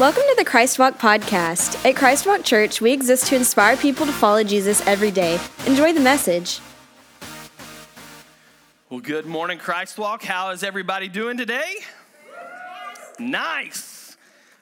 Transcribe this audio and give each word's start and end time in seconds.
Welcome 0.00 0.22
to 0.30 0.34
the 0.38 0.46
Christ 0.46 0.78
Walk 0.78 0.98
podcast. 0.98 1.84
At 1.86 1.94
Christ 1.94 2.24
Walk 2.24 2.42
Church, 2.42 2.80
we 2.80 2.90
exist 2.90 3.26
to 3.26 3.36
inspire 3.36 3.76
people 3.76 4.06
to 4.06 4.12
follow 4.12 4.42
Jesus 4.42 4.80
every 4.86 5.10
day. 5.10 5.38
Enjoy 5.66 5.92
the 5.92 6.00
message. 6.00 6.58
Well, 8.88 9.00
good 9.00 9.26
morning, 9.26 9.58
Christ 9.58 9.98
Walk. 9.98 10.22
How 10.22 10.52
is 10.52 10.62
everybody 10.62 11.06
doing 11.06 11.36
today? 11.36 11.74
Nice. 13.18 13.89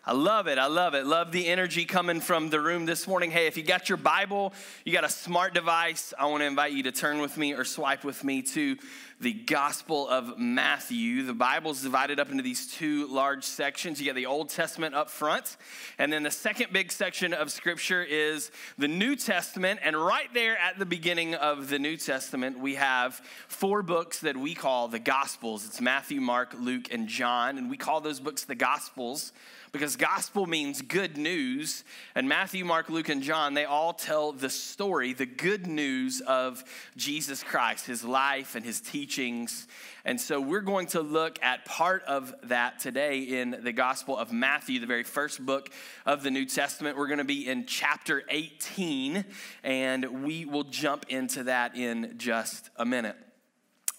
I 0.09 0.13
love 0.13 0.47
it. 0.47 0.57
I 0.57 0.69
love 0.69 0.95
it. 0.95 1.05
Love 1.05 1.33
the 1.33 1.47
energy 1.49 1.85
coming 1.85 2.23
from 2.23 2.49
the 2.49 2.63
room 2.63 2.87
this 2.87 3.07
morning. 3.07 3.31
Hey, 3.31 3.47
if 3.47 3.59
you 3.59 3.63
got 3.63 3.91
your 3.91 3.99
Bible, 3.99 4.55
you 4.87 4.91
got 4.91 5.05
a 5.05 5.09
smart 5.11 5.53
device, 5.53 6.15
I 6.19 6.25
want 6.25 6.41
to 6.41 6.47
invite 6.47 6.73
you 6.73 6.85
to 6.85 6.93
turn 6.93 7.21
with 7.21 7.37
me 7.37 7.53
or 7.53 7.63
swipe 7.63 8.05
with 8.05 8.25
me 8.25 8.41
to 8.41 8.79
the 9.21 9.35
Gospel 9.35 10.09
of 10.09 10.39
Matthew. 10.39 11.25
The 11.25 11.35
Bible's 11.35 11.83
divided 11.83 12.19
up 12.19 12.31
into 12.31 12.43
these 12.43 12.73
two 12.73 13.07
large 13.09 13.45
sections. 13.45 14.01
You 14.01 14.07
got 14.07 14.15
the 14.15 14.25
Old 14.25 14.49
Testament 14.49 14.95
up 14.95 15.11
front, 15.11 15.59
and 15.99 16.11
then 16.11 16.23
the 16.23 16.31
second 16.31 16.73
big 16.73 16.91
section 16.91 17.35
of 17.35 17.53
Scripture 17.53 18.03
is 18.03 18.51
the 18.79 18.89
New 18.89 19.15
Testament. 19.15 19.81
And 19.83 19.95
right 19.95 20.33
there 20.33 20.57
at 20.57 20.79
the 20.79 20.87
beginning 20.87 21.35
of 21.35 21.69
the 21.69 21.79
New 21.79 21.99
Testament, 21.99 22.59
we 22.59 22.77
have 22.77 23.21
four 23.49 23.83
books 23.83 24.21
that 24.21 24.39
we 24.39 24.55
call 24.55 24.89
the 24.89 25.01
Gospels. 25.01 25.67
It's 25.67 25.83
Matthew, 25.83 26.23
Mark, 26.23 26.55
Luke, 26.59 26.91
and 26.91 27.09
John, 27.09 27.59
and 27.59 27.69
we 27.69 27.77
call 27.77 28.01
those 28.01 28.21
books 28.21 28.47
the 28.47 28.55
Gospels 28.55 29.33
because 29.73 29.97
gospel 29.97 30.47
means 30.47 30.83
good 30.83 31.17
news. 31.17 31.85
And 32.15 32.29
Matthew, 32.29 32.65
Mark, 32.65 32.89
Luke, 32.89 33.09
and 33.09 33.23
John, 33.23 33.55
they 33.55 33.65
all 33.65 33.93
tell 33.93 34.33
the 34.33 34.51
story, 34.51 35.13
the 35.13 35.27
good 35.27 35.67
news 35.67 36.21
of 36.21 36.65
Jesus 36.97 37.43
Christ, 37.43 37.87
his 37.87 38.05
life 38.05 38.55
and 38.55 38.65
his 38.65 38.81
teachings. 38.81 39.67
And 40.05 40.21
so 40.21 40.41
we're 40.41 40.61
going 40.61 40.87
to 40.89 41.01
look 41.01 41.39
at 41.43 41.65
part 41.65 42.03
of 42.05 42.35
that 42.45 42.79
today 42.79 43.21
in 43.21 43.59
the 43.63 43.73
Gospel 43.73 44.17
of 44.17 44.33
Matthew, 44.33 44.81
the 44.81 44.87
very 44.87 45.05
first 45.05 45.45
book 45.45 45.71
of 46.07 46.23
the 46.23 46.31
New 46.31 46.47
Testament. 46.47 46.97
We're 46.97 47.09
going 47.09 47.19
to 47.19 47.25
be 47.25 47.47
in 47.47 47.67
chapter 47.67 48.23
18, 48.31 49.25
and 49.63 50.25
we 50.25 50.45
will 50.45 50.65
jump 50.65 51.07
into 51.09 51.45
that 51.45 51.77
in 51.77 52.15
just 52.17 52.71
a 52.77 52.87
minute. 52.87 53.17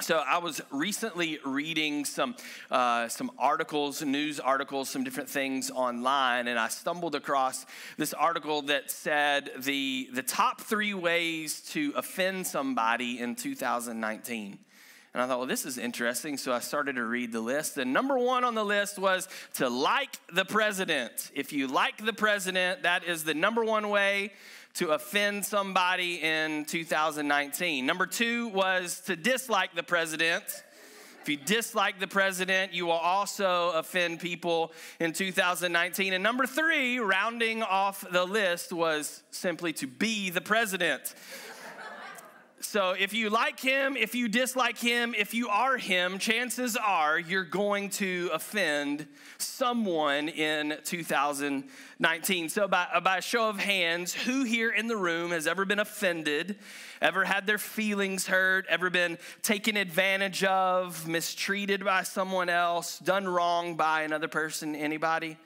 So 0.02 0.24
I 0.26 0.38
was 0.38 0.62
recently 0.72 1.40
reading 1.44 2.06
some 2.06 2.38
uh, 2.72 3.10
some 3.10 3.32
articles, 3.38 4.02
news 4.02 4.40
articles, 4.40 4.88
some 4.88 5.04
different 5.04 5.30
things 5.30 5.70
online, 5.70 6.48
and 6.48 6.58
I 6.58 6.70
stumbled 6.70 7.16
across 7.16 7.66
this 7.98 8.14
article 8.14 8.62
that 8.64 8.90
said 8.92 9.52
the 9.58 10.08
the 10.14 10.24
top 10.24 10.62
three 10.62 10.94
ways 10.94 11.60
to 11.72 11.92
offend 11.98 12.48
somebody 12.48 13.20
in 13.20 13.36
2019. 13.36 14.60
And 15.14 15.24
I 15.24 15.28
thought, 15.28 15.40
well, 15.40 15.48
this 15.48 15.66
is 15.66 15.78
interesting. 15.78 16.38
So 16.38 16.54
I 16.54 16.60
started 16.60 16.96
to 16.96 17.04
read 17.04 17.34
the 17.34 17.42
list. 17.42 17.78
And 17.78 17.92
number 17.92 18.18
one 18.18 18.46
on 18.46 18.56
the 18.56 18.64
list 18.64 19.00
was 19.00 19.28
to 19.56 19.68
like 19.68 20.18
the 20.32 20.46
president. 20.46 21.32
If 21.34 21.52
you 21.52 21.68
like 21.68 22.06
the 22.06 22.14
president, 22.14 22.84
that 22.84 23.04
is 23.04 23.26
the 23.26 23.34
number 23.34 23.66
one 23.66 23.90
way 23.90 24.32
to 24.76 24.92
offend 24.92 25.46
somebody 25.46 26.22
in 26.22 26.66
2019. 26.66 27.86
Number 27.86 28.06
two 28.06 28.48
was 28.50 29.02
to 29.02 29.16
dislike 29.16 29.76
the 29.76 29.84
president. 29.84 30.44
If 31.22 31.28
you 31.28 31.38
dislike 31.38 32.00
the 32.00 32.08
president, 32.08 32.74
you 32.74 32.86
will 32.86 32.94
also 32.94 33.72
offend 33.72 34.20
people 34.20 34.72
in 35.00 35.12
2019. 35.12 36.14
And 36.14 36.24
number 36.24 36.46
three, 36.46 37.00
rounding 37.00 37.62
off 37.62 38.06
the 38.10 38.24
list, 38.24 38.72
was 38.72 39.22
simply 39.30 39.74
to 39.74 39.88
be 39.88 40.30
the 40.30 40.42
president. 40.42 41.14
So 42.62 42.92
if 42.92 43.14
you 43.14 43.30
like 43.30 43.58
him, 43.58 43.96
if 43.96 44.14
you 44.14 44.28
dislike 44.28 44.78
him, 44.78 45.16
if 45.18 45.34
you 45.34 45.48
are 45.48 45.78
him, 45.78 46.20
chances 46.20 46.76
are 46.76 47.18
you're 47.18 47.46
going 47.46 47.90
to 47.92 48.30
offend 48.34 49.08
someone 49.38 50.28
in 50.28 50.78
2019. 50.84 52.50
So 52.50 52.68
by, 52.68 52.86
uh, 52.94 53.00
by 53.00 53.20
a 53.20 53.22
show 53.22 53.48
of 53.48 53.60
hands, 53.60 54.14
who 54.14 54.44
here 54.44 54.72
in 54.72 54.88
the 54.88 54.98
room 54.98 55.32
has 55.32 55.48
ever 55.48 55.64
been 55.64 55.80
offended, 55.80 56.58
ever 57.02 57.24
had 57.24 57.48
their 57.48 57.58
feelings 57.58 58.28
hurt, 58.28 58.66
ever 58.68 58.90
been 58.90 59.18
taken 59.42 59.78
advantage 59.78 60.44
of, 60.44 61.08
mistreated 61.08 61.86
by 61.86 62.04
someone 62.04 62.50
else, 62.50 63.00
done 63.00 63.26
wrong 63.26 63.76
by 63.76 64.02
another 64.02 64.28
person? 64.28 64.76
Anybody? 64.76 65.38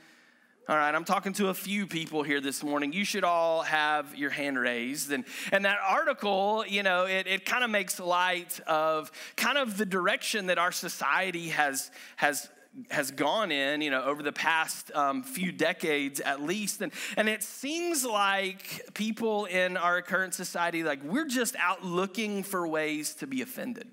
All 0.69 0.77
right, 0.77 0.95
I'm 0.95 1.03
talking 1.03 1.33
to 1.33 1.49
a 1.49 1.53
few 1.53 1.85
people 1.85 2.23
here 2.23 2.39
this 2.39 2.63
morning. 2.63 2.93
You 2.93 3.03
should 3.03 3.25
all 3.25 3.63
have 3.63 4.15
your 4.15 4.29
hand 4.29 4.57
raised. 4.57 5.11
And, 5.11 5.25
and 5.51 5.65
that 5.65 5.77
article, 5.85 6.63
you 6.65 6.83
know, 6.83 7.03
it, 7.03 7.27
it 7.27 7.45
kind 7.45 7.65
of 7.65 7.69
makes 7.69 7.99
light 7.99 8.61
of 8.65 9.11
kind 9.35 9.57
of 9.57 9.75
the 9.75 9.85
direction 9.85 10.45
that 10.45 10.57
our 10.57 10.71
society 10.71 11.49
has, 11.49 11.91
has, 12.15 12.47
has 12.89 13.11
gone 13.11 13.51
in, 13.51 13.81
you 13.81 13.91
know, 13.91 14.03
over 14.03 14.23
the 14.23 14.31
past 14.31 14.89
um, 14.95 15.21
few 15.21 15.51
decades 15.51 16.21
at 16.21 16.41
least. 16.41 16.81
And, 16.81 16.93
and 17.17 17.27
it 17.27 17.43
seems 17.43 18.05
like 18.05 18.89
people 18.93 19.43
in 19.43 19.75
our 19.75 20.01
current 20.01 20.33
society, 20.33 20.81
like 20.81 21.03
we're 21.03 21.27
just 21.27 21.57
out 21.57 21.83
looking 21.83 22.41
for 22.41 22.65
ways 22.65 23.15
to 23.15 23.27
be 23.27 23.41
offended. 23.41 23.89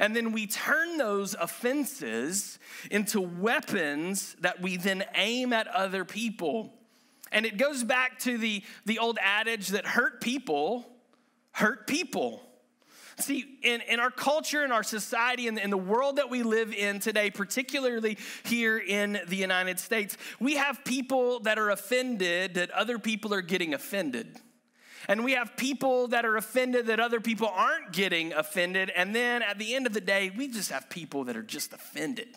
And 0.00 0.14
then 0.14 0.32
we 0.32 0.46
turn 0.46 0.98
those 0.98 1.34
offenses 1.34 2.58
into 2.90 3.20
weapons 3.20 4.36
that 4.40 4.60
we 4.60 4.76
then 4.76 5.04
aim 5.14 5.52
at 5.52 5.66
other 5.68 6.04
people. 6.04 6.72
And 7.30 7.46
it 7.46 7.56
goes 7.56 7.84
back 7.84 8.18
to 8.20 8.38
the, 8.38 8.62
the 8.84 8.98
old 8.98 9.18
adage 9.20 9.68
that 9.68 9.86
hurt 9.86 10.20
people 10.20 10.86
hurt 11.52 11.86
people. 11.86 12.42
See, 13.18 13.58
in, 13.62 13.82
in 13.82 14.00
our 14.00 14.10
culture, 14.10 14.64
in 14.64 14.72
our 14.72 14.82
society, 14.82 15.46
in, 15.46 15.58
in 15.58 15.70
the 15.70 15.76
world 15.76 16.16
that 16.16 16.30
we 16.30 16.42
live 16.42 16.72
in 16.72 16.98
today, 16.98 17.30
particularly 17.30 18.16
here 18.44 18.78
in 18.78 19.20
the 19.28 19.36
United 19.36 19.78
States, 19.78 20.16
we 20.40 20.56
have 20.56 20.82
people 20.84 21.40
that 21.40 21.58
are 21.58 21.70
offended 21.70 22.54
that 22.54 22.70
other 22.70 22.98
people 22.98 23.34
are 23.34 23.42
getting 23.42 23.74
offended. 23.74 24.40
And 25.08 25.24
we 25.24 25.32
have 25.32 25.56
people 25.56 26.08
that 26.08 26.24
are 26.24 26.36
offended 26.36 26.86
that 26.86 27.00
other 27.00 27.20
people 27.20 27.48
aren't 27.48 27.92
getting 27.92 28.32
offended. 28.32 28.90
And 28.90 29.14
then 29.14 29.42
at 29.42 29.58
the 29.58 29.74
end 29.74 29.86
of 29.86 29.92
the 29.92 30.00
day, 30.00 30.30
we 30.36 30.48
just 30.48 30.70
have 30.70 30.88
people 30.88 31.24
that 31.24 31.36
are 31.36 31.42
just 31.42 31.72
offended. 31.72 32.28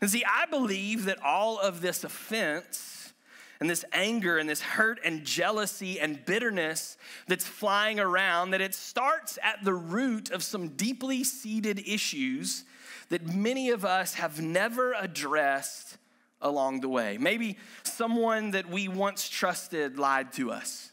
And 0.00 0.10
see, 0.10 0.24
I 0.24 0.46
believe 0.46 1.04
that 1.04 1.22
all 1.22 1.58
of 1.58 1.80
this 1.80 2.04
offense 2.04 3.12
and 3.60 3.70
this 3.70 3.84
anger 3.92 4.38
and 4.38 4.48
this 4.48 4.60
hurt 4.60 4.98
and 5.04 5.24
jealousy 5.24 6.00
and 6.00 6.24
bitterness 6.24 6.96
that's 7.28 7.46
flying 7.46 8.00
around, 8.00 8.50
that 8.50 8.60
it 8.60 8.74
starts 8.74 9.38
at 9.42 9.64
the 9.64 9.72
root 9.72 10.30
of 10.30 10.42
some 10.42 10.68
deeply 10.70 11.22
seated 11.22 11.78
issues 11.86 12.64
that 13.10 13.26
many 13.26 13.70
of 13.70 13.84
us 13.84 14.14
have 14.14 14.40
never 14.40 14.94
addressed 14.94 15.98
along 16.42 16.80
the 16.80 16.88
way. 16.88 17.16
Maybe 17.18 17.56
someone 17.84 18.50
that 18.52 18.68
we 18.68 18.88
once 18.88 19.28
trusted 19.28 19.98
lied 19.98 20.32
to 20.34 20.50
us. 20.50 20.90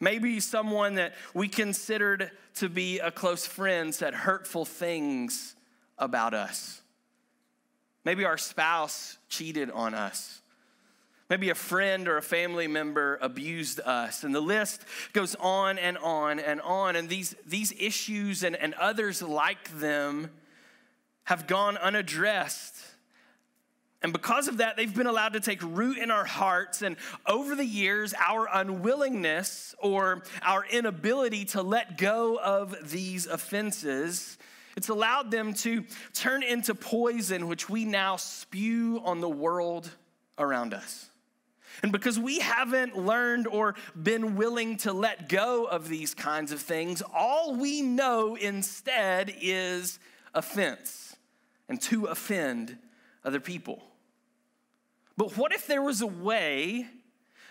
Maybe 0.00 0.40
someone 0.40 0.96
that 0.96 1.14
we 1.34 1.48
considered 1.48 2.30
to 2.56 2.68
be 2.68 2.98
a 2.98 3.10
close 3.10 3.46
friend 3.46 3.94
said 3.94 4.14
hurtful 4.14 4.64
things 4.64 5.56
about 5.98 6.34
us. 6.34 6.82
Maybe 8.04 8.24
our 8.24 8.38
spouse 8.38 9.18
cheated 9.28 9.70
on 9.70 9.94
us. 9.94 10.40
Maybe 11.28 11.50
a 11.50 11.56
friend 11.56 12.06
or 12.06 12.18
a 12.18 12.22
family 12.22 12.68
member 12.68 13.18
abused 13.20 13.80
us. 13.80 14.22
And 14.22 14.34
the 14.34 14.40
list 14.40 14.82
goes 15.12 15.34
on 15.40 15.76
and 15.78 15.98
on 15.98 16.38
and 16.38 16.60
on. 16.60 16.94
And 16.94 17.08
these, 17.08 17.34
these 17.44 17.72
issues 17.78 18.44
and, 18.44 18.54
and 18.54 18.74
others 18.74 19.22
like 19.22 19.80
them 19.80 20.30
have 21.24 21.48
gone 21.48 21.76
unaddressed 21.78 22.76
and 24.02 24.12
because 24.12 24.46
of 24.46 24.58
that, 24.58 24.76
they've 24.76 24.94
been 24.94 25.06
allowed 25.06 25.32
to 25.32 25.40
take 25.40 25.60
root 25.62 25.98
in 25.98 26.10
our 26.10 26.24
hearts. 26.24 26.82
And 26.82 26.96
over 27.26 27.54
the 27.54 27.64
years, 27.64 28.14
our 28.14 28.46
unwillingness 28.52 29.74
or 29.78 30.22
our 30.42 30.64
inability 30.66 31.46
to 31.46 31.62
let 31.62 31.96
go 31.96 32.38
of 32.38 32.90
these 32.90 33.26
offenses, 33.26 34.36
it's 34.76 34.90
allowed 34.90 35.30
them 35.30 35.54
to 35.54 35.84
turn 36.12 36.42
into 36.42 36.74
poison, 36.74 37.48
which 37.48 37.70
we 37.70 37.84
now 37.84 38.16
spew 38.16 39.00
on 39.02 39.20
the 39.20 39.28
world 39.28 39.90
around 40.38 40.74
us. 40.74 41.08
And 41.82 41.92
because 41.92 42.18
we 42.18 42.38
haven't 42.38 42.96
learned 42.96 43.46
or 43.46 43.74
been 44.00 44.36
willing 44.36 44.76
to 44.78 44.92
let 44.92 45.28
go 45.28 45.64
of 45.64 45.88
these 45.88 46.14
kinds 46.14 46.52
of 46.52 46.60
things, 46.60 47.02
all 47.14 47.54
we 47.54 47.82
know 47.82 48.34
instead 48.34 49.34
is 49.40 49.98
offense 50.34 51.16
and 51.68 51.80
to 51.82 52.06
offend 52.06 52.78
other 53.26 53.40
people. 53.40 53.82
But 55.16 55.36
what 55.36 55.52
if 55.52 55.66
there 55.66 55.82
was 55.82 56.00
a 56.00 56.06
way 56.06 56.86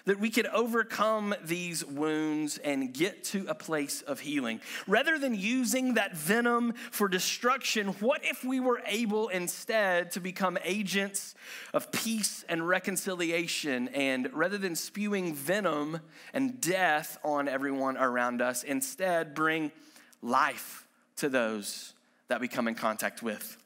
that 0.05 0.19
we 0.19 0.29
could 0.29 0.45
overcome 0.45 1.33
these 1.43 1.83
wounds 1.83 2.59
and 2.59 2.93
get 2.93 3.23
to 3.23 3.45
a 3.47 3.55
place 3.55 4.01
of 4.03 4.19
healing? 4.19 4.61
Rather 4.87 5.17
than 5.17 5.33
using 5.33 5.95
that 5.95 6.15
venom 6.15 6.73
for 6.91 7.07
destruction, 7.07 7.87
what 7.99 8.23
if 8.23 8.43
we 8.43 8.59
were 8.59 8.81
able 8.85 9.29
instead 9.29 10.11
to 10.11 10.19
become 10.19 10.57
agents 10.63 11.33
of 11.73 11.91
peace 11.91 12.45
and 12.47 12.67
reconciliation? 12.67 13.87
And 13.89 14.31
rather 14.31 14.59
than 14.59 14.75
spewing 14.75 15.33
venom 15.33 15.99
and 16.33 16.61
death 16.61 17.17
on 17.23 17.47
everyone 17.47 17.97
around 17.97 18.41
us, 18.41 18.63
instead 18.63 19.33
bring 19.33 19.71
life 20.21 20.87
to 21.17 21.29
those 21.29 21.93
that 22.27 22.39
we 22.39 22.47
come 22.47 22.67
in 22.67 22.75
contact 22.75 23.23
with? 23.23 23.57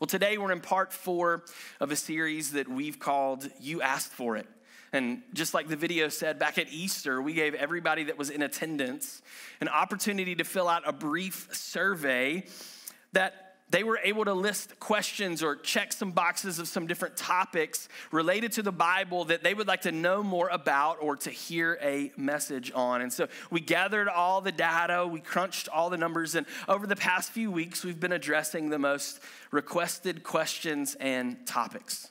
Well, 0.00 0.06
today 0.06 0.38
we're 0.38 0.50
in 0.50 0.62
part 0.62 0.94
four 0.94 1.44
of 1.78 1.90
a 1.90 1.96
series 1.96 2.52
that 2.52 2.66
we've 2.66 2.98
called 2.98 3.46
You 3.60 3.82
Asked 3.82 4.12
For 4.12 4.38
It. 4.38 4.46
And 4.94 5.20
just 5.34 5.52
like 5.52 5.68
the 5.68 5.76
video 5.76 6.08
said, 6.08 6.38
back 6.38 6.56
at 6.56 6.72
Easter, 6.72 7.20
we 7.20 7.34
gave 7.34 7.52
everybody 7.52 8.04
that 8.04 8.16
was 8.16 8.30
in 8.30 8.40
attendance 8.40 9.20
an 9.60 9.68
opportunity 9.68 10.34
to 10.36 10.42
fill 10.42 10.70
out 10.70 10.84
a 10.86 10.92
brief 10.92 11.50
survey 11.52 12.44
that 13.12 13.49
they 13.70 13.84
were 13.84 13.98
able 14.02 14.24
to 14.24 14.34
list 14.34 14.78
questions 14.80 15.42
or 15.42 15.56
check 15.56 15.92
some 15.92 16.10
boxes 16.10 16.58
of 16.58 16.68
some 16.68 16.86
different 16.86 17.16
topics 17.16 17.88
related 18.10 18.52
to 18.52 18.62
the 18.62 18.72
Bible 18.72 19.24
that 19.26 19.42
they 19.42 19.54
would 19.54 19.68
like 19.68 19.82
to 19.82 19.92
know 19.92 20.22
more 20.22 20.48
about 20.48 20.98
or 21.00 21.16
to 21.16 21.30
hear 21.30 21.78
a 21.80 22.12
message 22.16 22.72
on. 22.74 23.02
And 23.02 23.12
so 23.12 23.28
we 23.50 23.60
gathered 23.60 24.08
all 24.08 24.40
the 24.40 24.52
data, 24.52 25.06
we 25.06 25.20
crunched 25.20 25.68
all 25.68 25.90
the 25.90 25.98
numbers, 25.98 26.34
and 26.34 26.46
over 26.68 26.86
the 26.86 26.96
past 26.96 27.30
few 27.30 27.50
weeks, 27.50 27.84
we've 27.84 28.00
been 28.00 28.12
addressing 28.12 28.70
the 28.70 28.78
most 28.78 29.20
requested 29.50 30.22
questions 30.22 30.96
and 31.00 31.46
topics. 31.46 32.10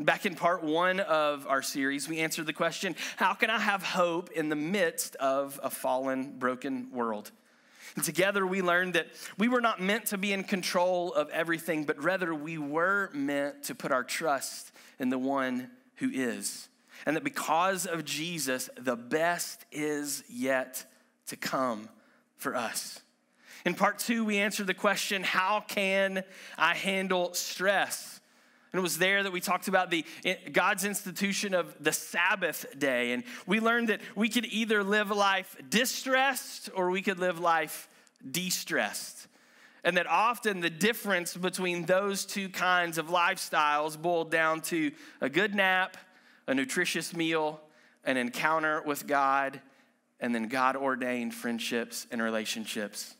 Back 0.00 0.26
in 0.26 0.36
part 0.36 0.62
one 0.62 1.00
of 1.00 1.46
our 1.48 1.60
series, 1.60 2.08
we 2.08 2.20
answered 2.20 2.46
the 2.46 2.52
question 2.52 2.94
How 3.16 3.34
can 3.34 3.50
I 3.50 3.58
have 3.58 3.82
hope 3.82 4.30
in 4.30 4.48
the 4.48 4.56
midst 4.56 5.16
of 5.16 5.58
a 5.62 5.70
fallen, 5.70 6.38
broken 6.38 6.88
world? 6.92 7.32
And 7.96 8.04
together 8.04 8.46
we 8.46 8.62
learned 8.62 8.94
that 8.94 9.08
we 9.36 9.48
were 9.48 9.60
not 9.60 9.80
meant 9.80 10.06
to 10.06 10.18
be 10.18 10.32
in 10.32 10.44
control 10.44 11.12
of 11.12 11.28
everything, 11.30 11.84
but 11.84 12.02
rather 12.02 12.34
we 12.34 12.58
were 12.58 13.10
meant 13.12 13.64
to 13.64 13.74
put 13.74 13.92
our 13.92 14.04
trust 14.04 14.72
in 14.98 15.10
the 15.10 15.18
one 15.18 15.70
who 15.96 16.10
is. 16.12 16.68
And 17.06 17.16
that 17.16 17.24
because 17.24 17.86
of 17.86 18.04
Jesus, 18.04 18.68
the 18.76 18.96
best 18.96 19.64
is 19.70 20.24
yet 20.28 20.84
to 21.28 21.36
come 21.36 21.88
for 22.36 22.54
us. 22.54 23.00
In 23.64 23.74
part 23.74 23.98
two, 23.98 24.24
we 24.24 24.38
answered 24.38 24.66
the 24.66 24.74
question 24.74 25.22
how 25.22 25.64
can 25.66 26.24
I 26.56 26.74
handle 26.74 27.34
stress? 27.34 28.17
And 28.72 28.80
it 28.80 28.82
was 28.82 28.98
there 28.98 29.22
that 29.22 29.32
we 29.32 29.40
talked 29.40 29.68
about 29.68 29.90
the 29.90 30.04
God's 30.52 30.84
institution 30.84 31.54
of 31.54 31.74
the 31.82 31.92
Sabbath 31.92 32.66
day. 32.78 33.12
And 33.12 33.24
we 33.46 33.60
learned 33.60 33.88
that 33.88 34.00
we 34.14 34.28
could 34.28 34.44
either 34.46 34.84
live 34.84 35.10
life 35.10 35.56
distressed 35.70 36.68
or 36.74 36.90
we 36.90 37.00
could 37.00 37.18
live 37.18 37.38
life 37.38 37.88
de-stressed. 38.30 39.26
And 39.84 39.96
that 39.96 40.06
often 40.06 40.60
the 40.60 40.70
difference 40.70 41.36
between 41.36 41.86
those 41.86 42.26
two 42.26 42.48
kinds 42.48 42.98
of 42.98 43.06
lifestyles 43.06 44.00
boiled 44.00 44.30
down 44.30 44.60
to 44.62 44.90
a 45.20 45.30
good 45.30 45.54
nap, 45.54 45.96
a 46.46 46.54
nutritious 46.54 47.14
meal, 47.14 47.60
an 48.04 48.16
encounter 48.16 48.82
with 48.82 49.06
God, 49.06 49.60
and 50.20 50.34
then 50.34 50.48
God 50.48 50.76
ordained 50.76 51.32
friendships 51.32 52.06
and 52.10 52.20
relationships. 52.20 53.14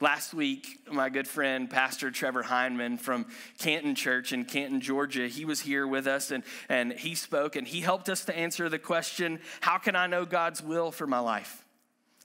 Last 0.00 0.34
week, 0.34 0.80
my 0.90 1.08
good 1.08 1.28
friend, 1.28 1.70
Pastor 1.70 2.10
Trevor 2.10 2.42
Heinman 2.42 2.98
from 2.98 3.26
Canton 3.58 3.94
Church 3.94 4.32
in 4.32 4.44
Canton, 4.44 4.80
Georgia, 4.80 5.28
he 5.28 5.44
was 5.44 5.60
here 5.60 5.86
with 5.86 6.08
us 6.08 6.32
and, 6.32 6.42
and 6.68 6.92
he 6.92 7.14
spoke 7.14 7.54
and 7.54 7.66
he 7.66 7.80
helped 7.80 8.08
us 8.08 8.24
to 8.24 8.36
answer 8.36 8.68
the 8.68 8.78
question 8.78 9.38
how 9.60 9.78
can 9.78 9.94
I 9.94 10.08
know 10.08 10.24
God's 10.24 10.60
will 10.60 10.90
for 10.90 11.06
my 11.06 11.20
life? 11.20 11.64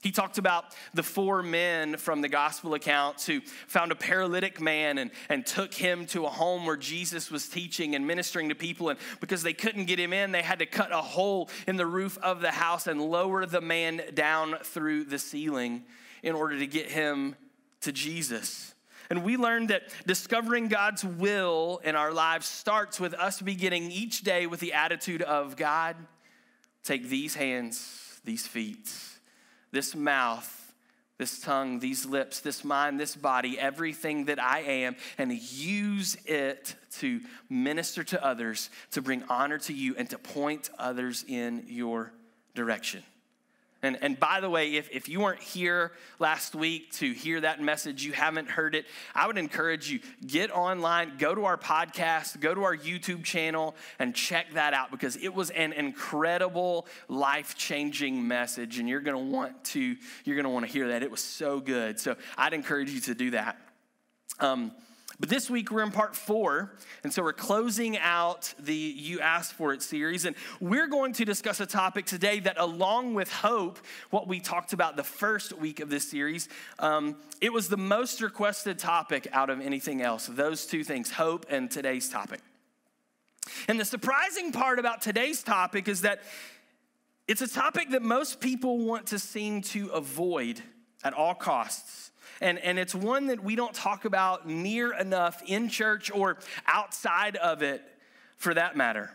He 0.02 0.10
talked 0.10 0.38
about 0.38 0.64
the 0.94 1.02
four 1.02 1.42
men 1.42 1.96
from 1.96 2.22
the 2.22 2.28
gospel 2.28 2.74
accounts 2.74 3.26
who 3.26 3.40
found 3.68 3.92
a 3.92 3.94
paralytic 3.94 4.60
man 4.60 4.98
and, 4.98 5.10
and 5.28 5.46
took 5.46 5.72
him 5.72 6.06
to 6.06 6.24
a 6.24 6.30
home 6.30 6.64
where 6.64 6.76
Jesus 6.76 7.30
was 7.30 7.48
teaching 7.48 7.94
and 7.94 8.06
ministering 8.06 8.48
to 8.48 8.54
people. 8.54 8.88
And 8.88 8.98
because 9.20 9.42
they 9.42 9.52
couldn't 9.52 9.84
get 9.84 10.00
him 10.00 10.14
in, 10.14 10.32
they 10.32 10.42
had 10.42 10.58
to 10.60 10.66
cut 10.66 10.90
a 10.90 11.02
hole 11.02 11.50
in 11.68 11.76
the 11.76 11.86
roof 11.86 12.18
of 12.18 12.40
the 12.40 12.50
house 12.50 12.86
and 12.86 13.00
lower 13.00 13.44
the 13.44 13.60
man 13.60 14.00
down 14.14 14.56
through 14.62 15.04
the 15.04 15.18
ceiling 15.18 15.84
in 16.22 16.34
order 16.34 16.58
to 16.58 16.66
get 16.66 16.90
him 16.90 17.36
to 17.82 17.92
Jesus. 17.92 18.74
And 19.10 19.24
we 19.24 19.36
learned 19.36 19.68
that 19.68 19.82
discovering 20.06 20.68
God's 20.68 21.04
will 21.04 21.80
in 21.82 21.96
our 21.96 22.12
lives 22.12 22.46
starts 22.46 23.00
with 23.00 23.12
us 23.14 23.40
beginning 23.40 23.90
each 23.90 24.22
day 24.22 24.46
with 24.46 24.60
the 24.60 24.72
attitude 24.72 25.22
of 25.22 25.56
God, 25.56 25.96
take 26.84 27.08
these 27.08 27.34
hands, 27.34 28.20
these 28.24 28.46
feet, 28.46 28.88
this 29.72 29.96
mouth, 29.96 30.56
this 31.18 31.40
tongue, 31.40 31.80
these 31.80 32.06
lips, 32.06 32.40
this 32.40 32.64
mind, 32.64 32.98
this 32.98 33.14
body, 33.16 33.58
everything 33.58 34.26
that 34.26 34.40
I 34.40 34.60
am, 34.60 34.96
and 35.18 35.32
use 35.32 36.16
it 36.24 36.74
to 36.92 37.20
minister 37.50 38.02
to 38.04 38.24
others, 38.24 38.70
to 38.92 39.02
bring 39.02 39.24
honor 39.28 39.58
to 39.58 39.74
you, 39.74 39.94
and 39.98 40.08
to 40.10 40.18
point 40.18 40.70
others 40.78 41.24
in 41.28 41.64
your 41.66 42.12
direction. 42.54 43.02
And, 43.82 43.98
and 44.02 44.20
by 44.20 44.40
the 44.40 44.50
way, 44.50 44.74
if, 44.74 44.90
if 44.90 45.08
you 45.08 45.20
weren't 45.20 45.40
here 45.40 45.92
last 46.18 46.54
week 46.54 46.92
to 46.92 47.12
hear 47.12 47.40
that 47.40 47.62
message, 47.62 48.04
you 48.04 48.12
haven't 48.12 48.50
heard 48.50 48.74
it, 48.74 48.84
I 49.14 49.26
would 49.26 49.38
encourage 49.38 49.90
you, 49.90 50.00
get 50.26 50.50
online, 50.50 51.12
go 51.16 51.34
to 51.34 51.46
our 51.46 51.56
podcast, 51.56 52.40
go 52.40 52.54
to 52.54 52.62
our 52.62 52.76
YouTube 52.76 53.24
channel, 53.24 53.74
and 53.98 54.14
check 54.14 54.52
that 54.52 54.74
out 54.74 54.90
because 54.90 55.16
it 55.16 55.34
was 55.34 55.48
an 55.50 55.72
incredible, 55.72 56.86
life-changing 57.08 58.28
message. 58.28 58.78
And 58.78 58.86
you're 58.88 59.00
gonna 59.00 59.18
want 59.18 59.64
to, 59.64 59.96
you're 60.24 60.36
gonna 60.36 60.50
want 60.50 60.66
to 60.66 60.72
hear 60.72 60.88
that. 60.88 61.02
It 61.02 61.10
was 61.10 61.22
so 61.22 61.58
good. 61.58 61.98
So 61.98 62.16
I'd 62.36 62.52
encourage 62.52 62.90
you 62.90 63.00
to 63.00 63.14
do 63.14 63.30
that. 63.30 63.58
Um, 64.40 64.72
but 65.20 65.28
this 65.28 65.50
week 65.50 65.70
we're 65.70 65.82
in 65.82 65.92
part 65.92 66.16
four, 66.16 66.72
and 67.04 67.12
so 67.12 67.22
we're 67.22 67.34
closing 67.34 67.98
out 67.98 68.54
the 68.58 68.74
You 68.74 69.20
Asked 69.20 69.52
For 69.52 69.74
It 69.74 69.82
series, 69.82 70.24
and 70.24 70.34
we're 70.60 70.86
going 70.86 71.12
to 71.12 71.26
discuss 71.26 71.60
a 71.60 71.66
topic 71.66 72.06
today 72.06 72.40
that, 72.40 72.58
along 72.58 73.12
with 73.12 73.30
hope, 73.30 73.78
what 74.08 74.26
we 74.26 74.40
talked 74.40 74.72
about 74.72 74.96
the 74.96 75.04
first 75.04 75.52
week 75.52 75.80
of 75.80 75.90
this 75.90 76.10
series, 76.10 76.48
um, 76.78 77.16
it 77.42 77.52
was 77.52 77.68
the 77.68 77.76
most 77.76 78.22
requested 78.22 78.78
topic 78.78 79.28
out 79.32 79.50
of 79.50 79.60
anything 79.60 80.00
else. 80.00 80.26
Those 80.26 80.64
two 80.64 80.82
things, 80.84 81.10
hope 81.10 81.44
and 81.50 81.70
today's 81.70 82.08
topic. 82.08 82.40
And 83.68 83.78
the 83.78 83.84
surprising 83.84 84.52
part 84.52 84.78
about 84.78 85.02
today's 85.02 85.42
topic 85.42 85.86
is 85.86 86.00
that 86.00 86.22
it's 87.28 87.42
a 87.42 87.48
topic 87.48 87.90
that 87.90 88.02
most 88.02 88.40
people 88.40 88.78
want 88.78 89.08
to 89.08 89.18
seem 89.18 89.60
to 89.62 89.88
avoid 89.88 90.62
at 91.04 91.12
all 91.12 91.34
costs. 91.34 92.09
And, 92.40 92.58
and 92.58 92.78
it's 92.78 92.94
one 92.94 93.26
that 93.26 93.42
we 93.44 93.54
don't 93.54 93.74
talk 93.74 94.04
about 94.04 94.48
near 94.48 94.94
enough 94.94 95.42
in 95.46 95.68
church 95.68 96.10
or 96.10 96.38
outside 96.66 97.36
of 97.36 97.62
it 97.62 97.82
for 98.36 98.54
that 98.54 98.76
matter. 98.76 99.10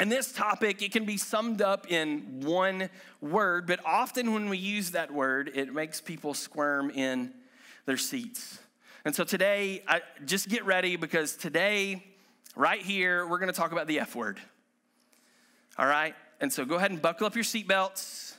And 0.00 0.10
this 0.10 0.32
topic, 0.32 0.82
it 0.82 0.90
can 0.90 1.04
be 1.04 1.16
summed 1.16 1.62
up 1.62 1.90
in 1.90 2.40
one 2.40 2.88
word, 3.20 3.66
but 3.66 3.78
often 3.84 4.32
when 4.32 4.48
we 4.48 4.58
use 4.58 4.92
that 4.92 5.12
word, 5.12 5.52
it 5.54 5.72
makes 5.72 6.00
people 6.00 6.34
squirm 6.34 6.90
in 6.90 7.32
their 7.86 7.96
seats. 7.96 8.58
And 9.04 9.14
so 9.14 9.22
today, 9.22 9.84
I, 9.86 10.00
just 10.24 10.48
get 10.48 10.64
ready 10.64 10.96
because 10.96 11.36
today, 11.36 12.02
right 12.56 12.80
here, 12.80 13.26
we're 13.26 13.38
gonna 13.38 13.52
talk 13.52 13.70
about 13.70 13.86
the 13.86 14.00
F 14.00 14.16
word. 14.16 14.40
All 15.78 15.86
right? 15.86 16.14
And 16.40 16.52
so 16.52 16.64
go 16.64 16.76
ahead 16.76 16.90
and 16.90 17.00
buckle 17.00 17.26
up 17.26 17.34
your 17.36 17.44
seatbelts 17.44 18.33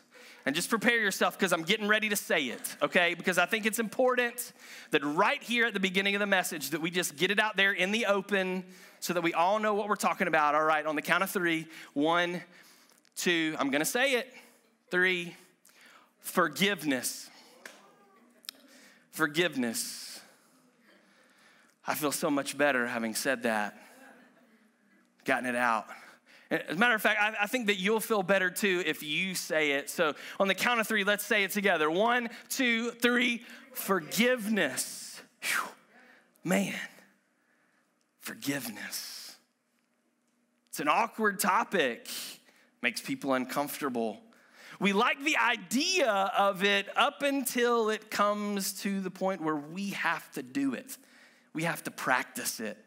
and 0.46 0.56
just 0.56 0.70
prepare 0.70 1.00
yourself 1.00 1.38
because 1.38 1.52
I'm 1.52 1.64
getting 1.64 1.88
ready 1.88 2.10
to 2.10 2.16
say 2.16 2.44
it, 2.44 2.76
okay? 2.82 3.16
Because 3.16 3.38
I 3.38 3.48
think 3.48 3.66
it's 3.66 3.80
important 3.80 4.54
that 4.92 5.04
right 5.04 5.42
here 5.42 5.66
at 5.66 5.74
the 5.74 5.80
beginning 5.80 6.16
of 6.16 6.20
the 6.20 6.28
message 6.28 6.70
that 6.70 6.82
we 6.82 6.92
just 6.92 7.18
get 7.18 7.32
it 7.32 7.40
out 7.40 7.58
there 7.58 7.72
in 7.72 7.92
the 7.92 8.06
open 8.06 8.64
so 9.00 9.14
that 9.14 9.22
we 9.22 9.34
all 9.34 9.60
know 9.60 9.74
what 9.74 9.90
we're 9.90 9.96
talking 9.96 10.28
about. 10.28 10.54
All 10.54 10.64
right, 10.64 10.86
on 10.86 10.96
the 10.96 11.02
count 11.02 11.24
of 11.24 11.32
three, 11.32 11.68
one, 11.94 12.42
two, 13.16 13.56
I'm 13.60 13.72
gonna 13.72 13.86
say 13.86 14.14
it. 14.14 14.32
Three, 14.92 15.36
forgiveness. 16.20 17.30
Forgiveness. 19.12 20.20
I 21.88 21.96
feel 21.96 22.12
so 22.12 22.30
much 22.30 22.58
better 22.58 22.88
having 22.88 23.16
said 23.16 23.44
that, 23.44 23.78
gotten 25.24 25.48
it 25.48 25.56
out. 25.56 25.86
As 26.52 26.62
a 26.70 26.76
matter 26.76 26.96
of 26.96 27.02
fact, 27.02 27.20
I, 27.20 27.44
I, 27.44 27.48
think 27.48 27.68
that 27.68 27.78
you'll 27.78 28.00
feel 28.00 28.22
better 28.22 28.52
too 28.52 28.84
if 28.86 29.02
you 29.02 29.34
say 29.34 29.72
it. 29.72 29.90
So, 29.90 30.14
on 30.40 30.48
the 30.48 30.54
count 30.54 30.80
of 30.80 30.88
three, 30.88 31.04
let's 31.04 31.26
say 31.26 31.44
it 31.44 31.52
together. 31.52 31.90
One, 31.90 32.30
two, 32.50 32.92
three. 32.92 33.44
Forgiveness. 33.74 35.22
Whew. 35.42 35.70
Man, 36.44 36.76
forgiveness. 38.20 39.36
It's 40.70 40.80
an 40.80 40.88
awkward 40.88 41.40
topic, 41.40 42.08
makes 42.82 43.02
people 43.02 43.34
uncomfortable. 43.34 44.22
We 44.80 44.94
like 44.94 45.24
the 45.24 45.38
idea 45.38 46.12
of 46.38 46.64
it 46.64 46.88
up 46.96 47.24
until 47.24 47.90
it 47.90 48.12
comes 48.12 48.74
to 48.82 49.02
the 49.02 49.10
point 49.10 49.42
where 49.42 49.56
we 49.56 49.92
have 49.92 50.30
to 50.34 50.44
do 50.44 50.76
it, 50.76 50.98
we 51.54 51.64
have 51.64 51.84
to 51.84 51.92
practice 51.92 52.60
it. 52.60 52.78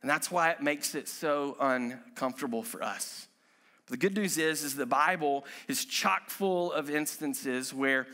And 0.00 0.10
that's 0.10 0.30
why 0.30 0.50
it 0.50 0.62
makes 0.62 0.94
it 0.94 1.08
so 1.08 1.56
uncomfortable 1.60 2.62
for 2.62 2.82
us. 2.82 3.26
But 3.86 3.92
the 3.92 4.08
good 4.08 4.16
news 4.16 4.38
is, 4.38 4.62
is 4.62 4.76
the 4.76 4.86
Bible 4.86 5.44
is 5.66 5.84
chock 5.84 6.30
full 6.30 6.72
of 6.72 6.88
instances 6.90 7.74
where 7.74 8.06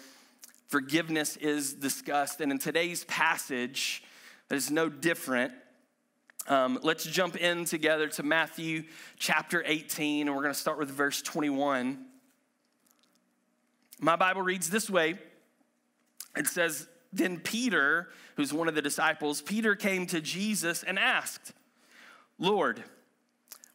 forgiveness 0.69 1.37
is 1.37 1.75
discussed. 1.75 2.41
And 2.41 2.50
in 2.50 2.59
today's 2.59 3.05
passage, 3.05 4.03
that 4.49 4.57
is 4.57 4.71
no 4.71 4.88
different. 4.88 5.53
Um, 6.47 6.79
let's 6.83 7.05
jump 7.05 7.37
in 7.37 7.64
together 7.64 8.09
to 8.09 8.23
Matthew 8.23 8.85
chapter 9.19 9.62
18, 9.67 10.26
and 10.26 10.37
we're 10.37 10.43
going 10.43 10.55
to 10.55 10.61
start 10.61 10.79
with 10.79 10.91
verse 10.91 11.23
21. 11.23 12.05
My 14.00 14.17
Bible 14.17 14.43
reads 14.43 14.71
this 14.71 14.91
way 14.91 15.19
it 16.37 16.47
says, 16.47 16.87
Then 17.12 17.38
Peter, 17.38 18.09
who's 18.37 18.53
one 18.53 18.69
of 18.69 18.75
the 18.75 18.83
disciples, 18.83 19.41
Peter 19.41 19.75
came 19.75 20.07
to 20.07 20.21
Jesus 20.21 20.83
and 20.83 20.99
asked, 20.99 21.53
Lord, 22.45 22.85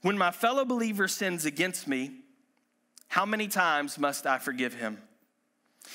when 0.02 0.18
my 0.18 0.32
fellow 0.32 0.64
believer 0.64 1.08
sins 1.08 1.46
against 1.46 1.88
me, 1.88 2.12
how 3.08 3.26
many 3.26 3.48
times 3.48 3.98
must 3.98 4.28
I 4.28 4.38
forgive 4.38 4.76
him? 4.76 5.00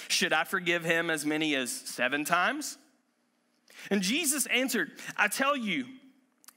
Should 0.09 0.33
I 0.33 0.45
forgive 0.45 0.85
him 0.85 1.09
as 1.09 1.25
many 1.25 1.55
as 1.55 1.71
seven 1.71 2.25
times? 2.25 2.77
And 3.91 4.03
Jesus 4.03 4.47
answered, 4.47 4.91
I 5.17 5.29
tell 5.29 5.57
you, 5.57 5.87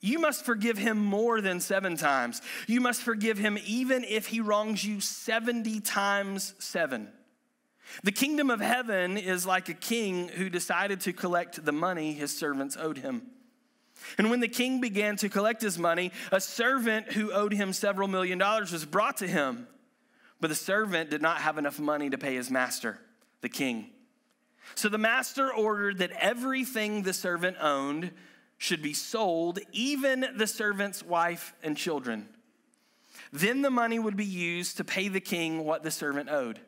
you 0.02 0.20
must 0.20 0.44
forgive 0.44 0.78
him 0.78 0.98
more 0.98 1.40
than 1.42 1.60
seven 1.60 1.98
times. 1.98 2.42
You 2.68 2.82
must 2.82 3.02
forgive 3.02 3.38
him 3.38 3.58
even 3.66 4.04
if 4.04 4.28
he 4.28 4.42
wrongs 4.42 4.84
you 4.84 5.00
70 5.00 5.82
times 5.82 6.56
seven. 6.60 7.10
The 8.04 8.12
kingdom 8.12 8.50
of 8.50 8.60
heaven 8.60 9.18
is 9.18 9.46
like 9.46 9.70
a 9.70 9.74
king 9.74 10.30
who 10.30 10.50
decided 10.50 11.02
to 11.02 11.14
collect 11.14 11.64
the 11.64 11.72
money 11.72 12.14
his 12.14 12.36
servants 12.36 12.76
owed 12.76 12.98
him. 12.98 13.24
And 14.18 14.30
when 14.30 14.40
the 14.40 14.48
king 14.48 14.82
began 14.82 15.16
to 15.18 15.30
collect 15.30 15.62
his 15.62 15.78
money, 15.78 16.12
a 16.32 16.40
servant 16.40 17.14
who 17.14 17.32
owed 17.32 17.54
him 17.54 17.74
several 17.74 18.08
million 18.08 18.38
dollars 18.38 18.72
was 18.72 18.86
brought 18.86 19.18
to 19.18 19.28
him. 19.28 19.68
But 20.40 20.50
the 20.50 20.56
servant 20.56 21.10
did 21.10 21.22
not 21.22 21.40
have 21.40 21.58
enough 21.58 21.80
money 21.80 22.10
to 22.10 22.18
pay 22.18 22.36
his 22.36 22.52
master, 22.52 23.00
the 23.42 23.50
king. 23.50 23.90
So 24.76 24.90
the 24.90 24.98
master 24.98 25.52
ordered 25.52 26.00
that 26.00 26.12
everything 26.12 27.04
the 27.04 27.14
servant 27.14 27.58
owned 27.60 28.12
should 28.58 28.82
be 28.82 28.94
sold, 28.94 29.60
even 29.72 30.26
the 30.36 30.48
servant's 30.48 31.04
wife 31.04 31.54
and 31.64 31.78
children. 31.78 32.28
Then 33.32 33.62
the 33.62 33.72
money 33.72 34.00
would 34.00 34.16
be 34.16 34.26
used 34.26 34.78
to 34.78 34.84
pay 34.84 35.08
the 35.08 35.20
king 35.20 35.64
what 35.64 35.84
the 35.84 35.92
servant 35.92 36.30
owed. 36.30 36.60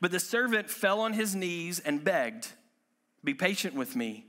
But 0.00 0.10
the 0.10 0.20
servant 0.20 0.68
fell 0.68 1.00
on 1.00 1.12
his 1.12 1.34
knees 1.34 1.80
and 1.80 2.04
begged, 2.04 2.48
Be 3.24 3.34
patient 3.34 3.74
with 3.74 3.96
me, 3.96 4.26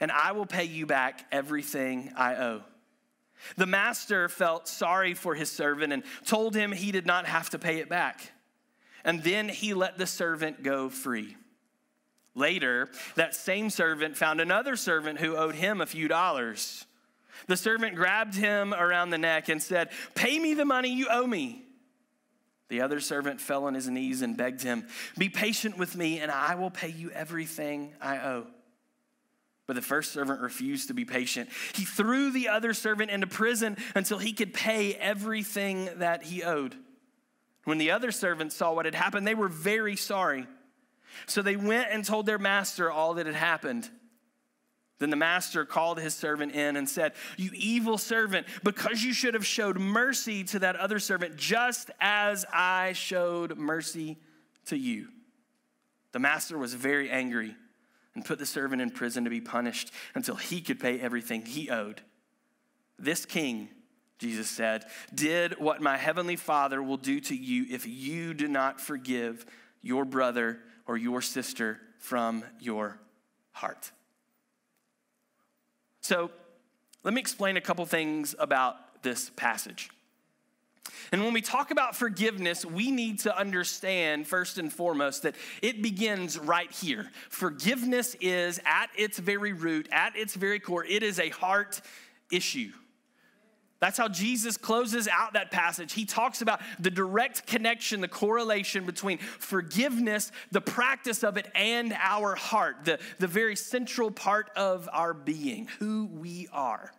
and 0.00 0.10
I 0.10 0.32
will 0.32 0.46
pay 0.46 0.64
you 0.64 0.86
back 0.86 1.26
everything 1.30 2.12
I 2.16 2.34
owe. 2.36 2.62
The 3.56 3.66
master 3.66 4.28
felt 4.28 4.68
sorry 4.68 5.14
for 5.14 5.34
his 5.34 5.50
servant 5.50 5.92
and 5.92 6.02
told 6.24 6.54
him 6.54 6.72
he 6.72 6.92
did 6.92 7.06
not 7.06 7.26
have 7.26 7.50
to 7.50 7.58
pay 7.58 7.78
it 7.78 7.88
back. 7.88 8.32
And 9.04 9.22
then 9.22 9.48
he 9.48 9.72
let 9.72 9.98
the 9.98 10.06
servant 10.06 10.62
go 10.62 10.88
free. 10.88 11.36
Later, 12.34 12.88
that 13.16 13.34
same 13.34 13.70
servant 13.70 14.16
found 14.16 14.40
another 14.40 14.76
servant 14.76 15.18
who 15.20 15.36
owed 15.36 15.54
him 15.54 15.80
a 15.80 15.86
few 15.86 16.06
dollars. 16.06 16.86
The 17.46 17.56
servant 17.56 17.96
grabbed 17.96 18.34
him 18.34 18.74
around 18.74 19.10
the 19.10 19.18
neck 19.18 19.48
and 19.48 19.62
said, 19.62 19.90
Pay 20.14 20.38
me 20.38 20.54
the 20.54 20.64
money 20.64 20.90
you 20.90 21.08
owe 21.10 21.26
me. 21.26 21.64
The 22.68 22.82
other 22.82 23.00
servant 23.00 23.40
fell 23.40 23.64
on 23.64 23.74
his 23.74 23.88
knees 23.88 24.22
and 24.22 24.36
begged 24.36 24.62
him, 24.62 24.86
Be 25.18 25.28
patient 25.28 25.76
with 25.76 25.96
me, 25.96 26.20
and 26.20 26.30
I 26.30 26.54
will 26.54 26.70
pay 26.70 26.88
you 26.88 27.10
everything 27.10 27.94
I 28.00 28.18
owe. 28.18 28.46
But 29.70 29.76
the 29.76 29.82
first 29.82 30.10
servant 30.10 30.40
refused 30.40 30.88
to 30.88 30.94
be 30.94 31.04
patient. 31.04 31.48
He 31.74 31.84
threw 31.84 32.32
the 32.32 32.48
other 32.48 32.74
servant 32.74 33.12
into 33.12 33.28
prison 33.28 33.76
until 33.94 34.18
he 34.18 34.32
could 34.32 34.52
pay 34.52 34.94
everything 34.94 35.88
that 35.98 36.24
he 36.24 36.42
owed. 36.42 36.74
When 37.62 37.78
the 37.78 37.92
other 37.92 38.10
servants 38.10 38.56
saw 38.56 38.74
what 38.74 38.84
had 38.84 38.96
happened, 38.96 39.28
they 39.28 39.36
were 39.36 39.46
very 39.46 39.94
sorry. 39.94 40.48
So 41.26 41.40
they 41.40 41.54
went 41.54 41.86
and 41.92 42.04
told 42.04 42.26
their 42.26 42.36
master 42.36 42.90
all 42.90 43.14
that 43.14 43.26
had 43.26 43.36
happened. 43.36 43.88
Then 44.98 45.10
the 45.10 45.16
master 45.16 45.64
called 45.64 46.00
his 46.00 46.14
servant 46.14 46.50
in 46.50 46.74
and 46.74 46.88
said, 46.88 47.12
You 47.36 47.52
evil 47.54 47.96
servant, 47.96 48.48
because 48.64 49.04
you 49.04 49.12
should 49.12 49.34
have 49.34 49.46
showed 49.46 49.78
mercy 49.78 50.42
to 50.42 50.58
that 50.58 50.74
other 50.74 50.98
servant, 50.98 51.36
just 51.36 51.92
as 52.00 52.44
I 52.52 52.94
showed 52.94 53.56
mercy 53.56 54.18
to 54.64 54.76
you. 54.76 55.10
The 56.10 56.18
master 56.18 56.58
was 56.58 56.74
very 56.74 57.08
angry 57.08 57.54
and 58.14 58.24
put 58.24 58.38
the 58.38 58.46
servant 58.46 58.82
in 58.82 58.90
prison 58.90 59.24
to 59.24 59.30
be 59.30 59.40
punished 59.40 59.92
until 60.14 60.34
he 60.34 60.60
could 60.60 60.80
pay 60.80 61.00
everything 61.00 61.44
he 61.44 61.70
owed. 61.70 62.02
This 62.98 63.24
king, 63.24 63.68
Jesus 64.18 64.48
said, 64.48 64.84
did 65.14 65.58
what 65.58 65.80
my 65.80 65.96
heavenly 65.96 66.36
Father 66.36 66.82
will 66.82 66.96
do 66.96 67.20
to 67.20 67.36
you 67.36 67.66
if 67.70 67.86
you 67.86 68.34
do 68.34 68.48
not 68.48 68.80
forgive 68.80 69.46
your 69.80 70.04
brother 70.04 70.60
or 70.86 70.96
your 70.96 71.22
sister 71.22 71.80
from 71.98 72.44
your 72.58 72.98
heart. 73.52 73.92
So, 76.00 76.30
let 77.02 77.14
me 77.14 77.20
explain 77.20 77.56
a 77.56 77.60
couple 77.60 77.86
things 77.86 78.34
about 78.38 79.02
this 79.02 79.30
passage. 79.36 79.90
And 81.12 81.24
when 81.24 81.32
we 81.32 81.40
talk 81.40 81.70
about 81.70 81.96
forgiveness, 81.96 82.64
we 82.64 82.90
need 82.90 83.20
to 83.20 83.36
understand 83.36 84.26
first 84.26 84.58
and 84.58 84.72
foremost 84.72 85.22
that 85.22 85.34
it 85.60 85.82
begins 85.82 86.38
right 86.38 86.70
here. 86.70 87.10
Forgiveness 87.28 88.16
is 88.20 88.60
at 88.64 88.90
its 88.96 89.18
very 89.18 89.52
root, 89.52 89.88
at 89.90 90.16
its 90.16 90.34
very 90.34 90.60
core, 90.60 90.84
it 90.84 91.02
is 91.02 91.18
a 91.18 91.30
heart 91.30 91.80
issue. 92.30 92.70
That's 93.80 93.96
how 93.96 94.08
Jesus 94.08 94.58
closes 94.58 95.08
out 95.08 95.32
that 95.32 95.50
passage. 95.50 95.94
He 95.94 96.04
talks 96.04 96.42
about 96.42 96.60
the 96.78 96.90
direct 96.90 97.46
connection, 97.46 98.02
the 98.02 98.08
correlation 98.08 98.84
between 98.84 99.18
forgiveness, 99.18 100.30
the 100.52 100.60
practice 100.60 101.24
of 101.24 101.38
it, 101.38 101.50
and 101.54 101.94
our 101.98 102.34
heart, 102.34 102.84
the, 102.84 103.00
the 103.18 103.26
very 103.26 103.56
central 103.56 104.10
part 104.10 104.50
of 104.54 104.86
our 104.92 105.14
being, 105.14 105.66
who 105.78 106.10
we 106.12 106.46
are. 106.52 106.92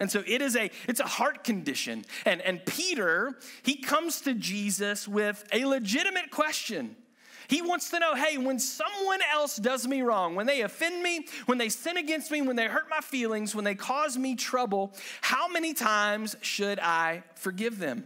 And 0.00 0.10
so 0.10 0.24
it 0.26 0.40
is 0.40 0.56
a 0.56 0.70
it's 0.88 1.00
a 1.00 1.06
heart 1.06 1.44
condition. 1.44 2.04
And, 2.24 2.40
and 2.40 2.64
Peter, 2.64 3.38
he 3.62 3.76
comes 3.76 4.22
to 4.22 4.34
Jesus 4.34 5.06
with 5.06 5.44
a 5.52 5.66
legitimate 5.66 6.30
question. 6.30 6.96
He 7.48 7.62
wants 7.62 7.90
to 7.90 7.98
know 7.98 8.14
hey, 8.14 8.38
when 8.38 8.58
someone 8.58 9.20
else 9.32 9.56
does 9.56 9.86
me 9.86 10.02
wrong, 10.02 10.34
when 10.34 10.46
they 10.46 10.62
offend 10.62 11.02
me, 11.02 11.26
when 11.46 11.58
they 11.58 11.68
sin 11.68 11.96
against 11.96 12.30
me, 12.30 12.40
when 12.40 12.56
they 12.56 12.66
hurt 12.66 12.88
my 12.88 13.00
feelings, 13.00 13.54
when 13.54 13.64
they 13.64 13.74
cause 13.74 14.16
me 14.16 14.36
trouble, 14.36 14.94
how 15.20 15.48
many 15.48 15.74
times 15.74 16.34
should 16.40 16.78
I 16.78 17.22
forgive 17.34 17.78
them? 17.78 18.04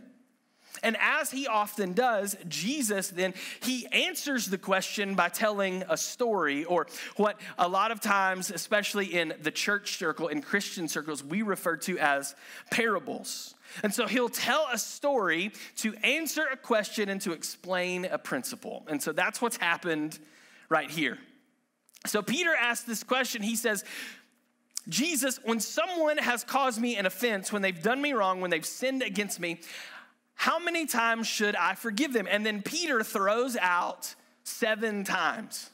And 0.85 0.97
as 1.01 1.31
he 1.31 1.49
often 1.49 1.93
does, 1.95 2.37
Jesus 2.47 3.09
then 3.09 3.35
he 3.61 3.87
answers 3.89 4.47
the 4.47 4.59
question 4.59 5.15
by 5.15 5.29
telling 5.29 5.83
a 5.89 5.97
story 5.97 6.65
or 6.65 6.87
what 7.17 7.41
a 7.59 7.67
lot 7.67 7.91
of 7.91 8.01
times 8.01 8.51
especially 8.51 9.07
in 9.07 9.35
the 9.43 9.51
church 9.51 9.97
circle 9.99 10.29
in 10.29 10.43
Christian 10.43 10.87
circles 10.87 11.25
we 11.25 11.43
refer 11.43 11.77
to 11.79 11.99
as 11.99 12.37
parables. 12.71 13.55
And 13.83 13.93
so 13.93 14.07
he'll 14.07 14.29
tell 14.29 14.69
a 14.73 14.79
story 14.79 15.53
to 15.79 15.95
answer 16.05 16.47
a 16.53 16.57
question 16.57 17.09
and 17.09 17.21
to 17.23 17.33
explain 17.33 18.05
a 18.05 18.19
principle. 18.19 18.85
And 18.89 19.03
so 19.03 19.13
that's 19.13 19.43
what's 19.43 19.57
happened 19.57 20.19
right 20.69 20.91
here. 20.91 21.19
So 22.07 22.23
Peter 22.23 22.55
asks 22.55 22.85
this 22.85 23.03
question. 23.03 23.43
He 23.43 23.57
says, 23.57 23.85
Jesus, 24.89 25.41
when 25.45 25.61
someone 25.61 26.19
has 26.19 26.45
caused 26.45 26.79
me 26.81 26.97
an 26.97 27.07
offense, 27.07 27.51
when 27.51 27.63
they've 27.63 27.83
done 27.83 28.03
me 28.03 28.13
wrong, 28.13 28.41
when 28.41 28.51
they've 28.51 28.67
sinned 28.67 29.03
against 29.03 29.41
me, 29.41 29.61
how 30.35 30.59
many 30.59 30.87
times 30.87 31.27
should 31.27 31.57
I 31.57 31.75
forgive 31.75 32.13
them? 32.13 32.27
And 32.31 32.45
then 32.45 32.63
Peter 32.63 33.03
throws 33.03 33.57
out 33.57 34.15
seven 34.43 35.05
times. 35.05 35.71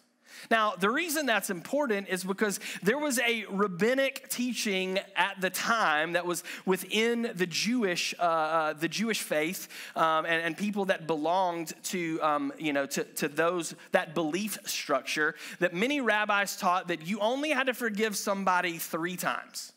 Now, 0.50 0.74
the 0.78 0.88
reason 0.88 1.26
that's 1.26 1.50
important 1.50 2.08
is 2.08 2.24
because 2.24 2.60
there 2.82 2.98
was 2.98 3.18
a 3.18 3.44
rabbinic 3.50 4.28
teaching 4.30 4.98
at 5.16 5.40
the 5.40 5.50
time 5.50 6.12
that 6.12 6.24
was 6.24 6.44
within 6.64 7.32
the 7.34 7.46
Jewish, 7.46 8.14
uh, 8.18 8.22
uh, 8.22 8.72
the 8.72 8.88
Jewish 8.88 9.20
faith 9.20 9.68
um, 9.96 10.24
and, 10.24 10.42
and, 10.42 10.56
people 10.56 10.86
that 10.86 11.06
belonged 11.06 11.72
to, 11.84 12.20
um, 12.22 12.52
you 12.58 12.72
know, 12.72 12.86
to, 12.86 13.04
to 13.04 13.28
those, 13.28 13.74
that 13.92 14.14
belief 14.14 14.58
structure 14.64 15.34
that 15.58 15.74
many 15.74 16.00
rabbis 16.00 16.56
taught 16.56 16.88
that 16.88 17.06
you 17.06 17.18
only 17.20 17.50
had 17.50 17.66
to 17.66 17.74
forgive 17.74 18.16
somebody 18.16 18.78
three 18.78 19.16
times 19.16 19.72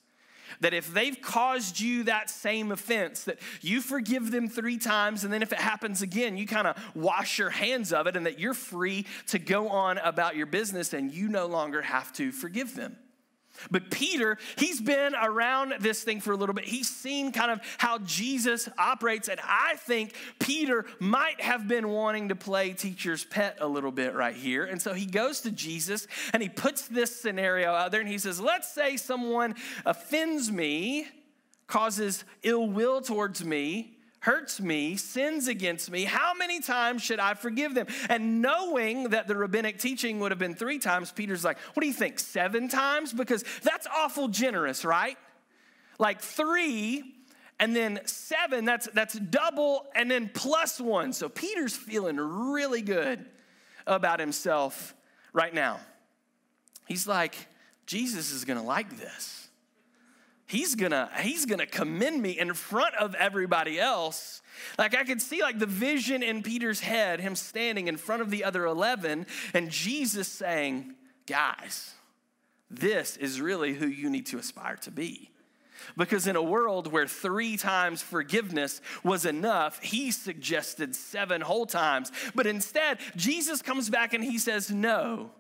that 0.62 0.74
if 0.74 0.94
they've 0.94 1.20
caused 1.22 1.80
you 1.80 2.04
that 2.04 2.30
same 2.30 2.72
offense, 2.72 3.24
that 3.26 3.40
you 3.62 3.82
forgive 3.82 4.32
them 4.32 4.50
three 4.50 4.78
times, 4.78 5.24
and 5.24 5.34
then 5.34 5.42
if 5.42 5.52
it 5.52 5.60
happens 5.60 6.02
again, 6.02 6.38
you 6.38 6.48
kind 6.48 6.68
of 6.68 6.78
wash 6.96 7.40
your 7.40 7.50
hands 7.50 7.94
of 7.94 8.08
it, 8.08 8.16
and 8.16 8.26
that 8.26 8.40
you're 8.40 8.54
free 8.54 9.06
to 9.28 9.40
go 9.40 9.70
on 9.70 9.98
about 10.00 10.36
your 10.36 10.46
business 10.46 10.94
and 10.94 11.12
you 11.12 11.28
no 11.28 11.46
longer 11.46 11.82
have 11.82 12.12
to 12.14 12.32
forgive 12.32 12.76
them. 12.76 12.96
But 13.72 13.92
Peter, 13.92 14.38
he's 14.58 14.82
been 14.82 15.14
around 15.16 15.76
this 15.80 16.04
thing 16.04 16.22
for 16.22 16.32
a 16.32 16.38
little 16.38 16.56
bit. 16.56 16.66
He's 16.66 16.90
seen 16.90 17.32
kind 17.32 17.52
of 17.52 17.62
how 17.78 18.00
Jesus 18.00 18.70
operates. 18.78 19.28
And 19.28 19.40
I 19.44 19.76
think 19.78 20.14
Peter 20.40 20.86
might 21.00 21.42
have 21.42 21.68
been 21.68 21.90
wanting 21.90 22.30
to 22.30 22.36
play 22.36 22.74
teacher's 22.74 23.24
pet 23.24 23.58
a 23.60 23.68
little 23.68 23.92
bit 23.92 24.14
right 24.14 24.36
here. 24.36 24.66
And 24.66 24.82
so 24.82 24.94
he 24.94 25.06
goes 25.06 25.42
to 25.42 25.52
Jesus 25.52 26.08
and 26.34 26.42
he 26.42 26.50
puts 26.50 26.88
this 26.88 27.16
scenario 27.20 27.72
out 27.72 27.92
there 27.92 28.02
and 28.02 28.10
he 28.10 28.18
says, 28.18 28.40
Let's 28.40 28.74
say 28.74 28.98
someone 28.98 29.56
offends 29.86 30.52
me, 30.52 31.08
causes 31.68 32.24
ill 32.44 32.68
will 32.68 33.02
towards 33.02 33.44
me 33.44 33.93
hurts 34.24 34.62
me, 34.62 34.96
sins 34.96 35.50
against 35.50 35.92
me, 35.92 36.06
how 36.06 36.34
many 36.34 36.62
times 36.62 37.02
should 37.02 37.20
I 37.20 37.34
forgive 37.34 37.76
them? 37.76 37.88
And 38.08 38.42
knowing 38.42 39.10
that 39.10 39.28
the 39.28 39.36
rabbinic 39.36 39.80
teaching 39.80 40.22
would 40.22 40.32
have 40.32 40.40
been 40.40 40.56
three 40.56 40.80
times, 40.80 41.12
Peter's 41.12 41.44
like, 41.44 41.58
what 41.74 41.82
do 41.82 41.88
you 41.88 41.94
think, 41.94 42.20
seven 42.20 42.70
times? 42.70 43.12
Because 43.12 43.44
that's 43.64 43.86
awful 43.86 44.30
generous, 44.30 44.86
right? 44.86 45.18
Like 46.00 46.22
three 46.22 47.04
and 47.60 47.76
then 47.76 48.00
seven, 48.06 48.64
that's, 48.64 48.88
that's 48.94 49.14
double, 49.14 49.88
and 49.94 50.10
then 50.10 50.32
plus 50.34 50.80
one. 50.80 51.12
So 51.12 51.28
Peter's 51.28 51.76
feeling 51.76 52.16
really 52.16 52.82
good 52.82 53.26
about 53.86 54.22
himself 54.22 54.96
right 55.34 55.54
now. 55.54 55.82
he's 56.88 57.08
like, 57.08 57.36
Jesus 57.86 58.32
is 58.32 58.46
gonna 58.46 58.64
like 58.64 58.98
this. 58.98 59.43
He's 60.54 60.76
gonna, 60.76 61.10
he's 61.20 61.48
gonna 61.48 61.66
commend 61.66 62.22
me 62.22 62.38
in 62.38 62.54
front 62.54 62.94
of 62.98 63.16
everybody 63.16 63.80
else. 63.80 64.44
Like 64.78 64.96
I 64.96 65.04
could 65.04 65.20
see 65.20 65.42
like 65.42 65.58
the 65.58 65.66
vision 65.66 66.22
in 66.22 66.44
Peter's 66.44 66.80
head, 66.80 67.20
him 67.20 67.36
standing 67.36 67.88
in 67.88 67.98
front 67.98 68.22
of 68.22 68.30
the 68.30 68.44
other 68.44 68.64
11, 68.66 69.26
and 69.56 69.72
Jesus 69.72 70.28
saying, 70.28 70.94
guys, 71.26 71.96
this 72.70 73.18
is 73.18 73.42
really 73.42 73.74
who 73.74 73.88
you 73.88 74.12
need 74.12 74.28
to 74.28 74.38
aspire 74.38 74.76
to 74.84 74.92
be. 74.92 75.32
Because 75.98 76.28
in 76.28 76.36
a 76.36 76.44
world 76.44 76.86
where 76.86 77.08
three 77.08 77.58
times 77.58 78.04
forgiveness 78.04 78.80
was 79.04 79.26
enough, 79.26 79.82
he 79.82 80.12
suggested 80.12 80.96
seven 80.96 81.42
whole 81.42 81.66
times. 81.66 82.12
But 82.36 82.46
instead, 82.46 83.00
Jesus 83.16 83.64
comes 83.64 83.90
back 83.90 84.14
and 84.14 84.24
he 84.24 84.38
says, 84.38 84.70
No, 84.70 85.32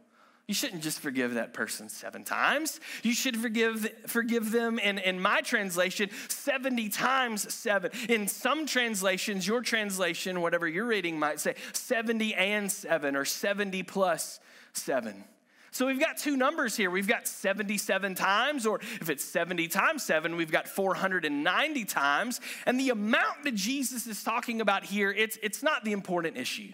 you 0.47 0.53
shouldn't 0.53 0.83
just 0.83 0.99
forgive 0.99 1.35
that 1.35 1.53
person 1.53 1.87
seven 1.87 2.25
times. 2.25 2.81
You 3.01 3.13
should 3.13 3.37
forgive, 3.37 3.89
forgive 4.07 4.51
them, 4.51 4.77
in, 4.77 4.97
in 4.97 5.19
my 5.21 5.39
translation, 5.39 6.09
70 6.27 6.89
times 6.89 7.53
seven. 7.53 7.91
In 8.09 8.27
some 8.27 8.65
translations, 8.65 9.47
your 9.47 9.61
translation, 9.61 10.41
whatever 10.41 10.67
you're 10.67 10.85
reading, 10.85 11.17
might 11.17 11.39
say 11.39 11.55
70 11.71 12.35
and 12.35 12.69
seven 12.69 13.15
or 13.15 13.23
70 13.23 13.83
plus 13.83 14.41
seven. 14.73 15.23
So 15.71 15.87
we've 15.87 15.99
got 15.99 16.17
two 16.17 16.35
numbers 16.35 16.75
here. 16.75 16.91
We've 16.91 17.07
got 17.07 17.25
77 17.25 18.13
times, 18.13 18.65
or 18.67 18.81
if 19.01 19.09
it's 19.09 19.23
70 19.23 19.69
times 19.69 20.03
seven, 20.03 20.35
we've 20.35 20.51
got 20.51 20.67
490 20.67 21.85
times. 21.85 22.41
And 22.67 22.77
the 22.77 22.89
amount 22.89 23.45
that 23.45 23.55
Jesus 23.55 24.07
is 24.07 24.23
talking 24.23 24.59
about 24.59 24.83
here, 24.83 25.09
it's, 25.09 25.39
it's 25.41 25.63
not 25.63 25.85
the 25.85 25.93
important 25.93 26.37
issue. 26.37 26.73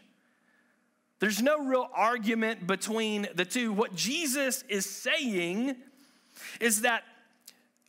There's 1.19 1.41
no 1.41 1.59
real 1.59 1.89
argument 1.93 2.65
between 2.65 3.27
the 3.35 3.45
two. 3.45 3.73
What 3.73 3.95
Jesus 3.95 4.63
is 4.69 4.85
saying 4.89 5.75
is 6.59 6.81
that 6.81 7.03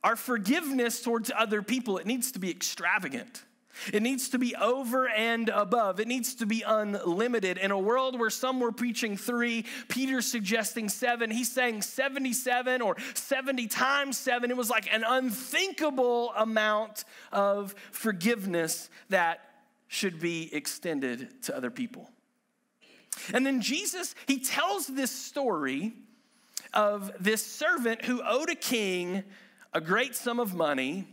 our 0.03 0.17
forgiveness 0.17 1.03
towards 1.03 1.31
other 1.37 1.63
people, 1.63 1.99
it 1.99 2.07
needs 2.07 2.33
to 2.33 2.39
be 2.39 2.51
extravagant. 2.51 3.45
It 3.93 4.03
needs 4.03 4.31
to 4.31 4.39
be 4.39 4.55
over 4.57 5.09
and 5.09 5.49
above. 5.49 6.01
It 6.01 6.09
needs 6.09 6.35
to 6.37 6.47
be 6.47 6.63
unlimited. 6.67 7.57
In 7.57 7.71
a 7.71 7.79
world 7.79 8.19
where 8.19 8.31
some 8.31 8.61
were 8.61 8.73
preaching 8.73 9.17
three, 9.17 9.65
Peter's 9.89 10.27
suggesting 10.27 10.89
seven. 10.89 11.31
He's 11.31 11.51
saying 11.51 11.83
77 11.83 12.83
or 12.83 12.97
70 13.15 13.69
times 13.69 14.19
seven. 14.19 14.51
It 14.51 14.57
was 14.57 14.71
like 14.71 14.93
an 14.93 15.05
unthinkable 15.07 16.33
amount 16.37 17.05
of 17.33 17.75
forgiveness 17.93 18.91
that 19.09 19.41
should 19.89 20.21
be 20.21 20.53
extended 20.55 21.43
to 21.45 21.57
other 21.57 21.71
people. 21.71 22.11
And 23.33 23.45
then 23.45 23.61
Jesus, 23.61 24.15
he 24.27 24.39
tells 24.39 24.87
this 24.87 25.11
story 25.11 25.95
of 26.73 27.13
this 27.19 27.45
servant 27.45 28.05
who 28.05 28.23
owed 28.25 28.51
a 28.51 28.55
king 28.55 29.25
a 29.73 29.81
great 29.81 30.15
sum 30.15 30.41
of 30.41 30.55
money 30.55 31.07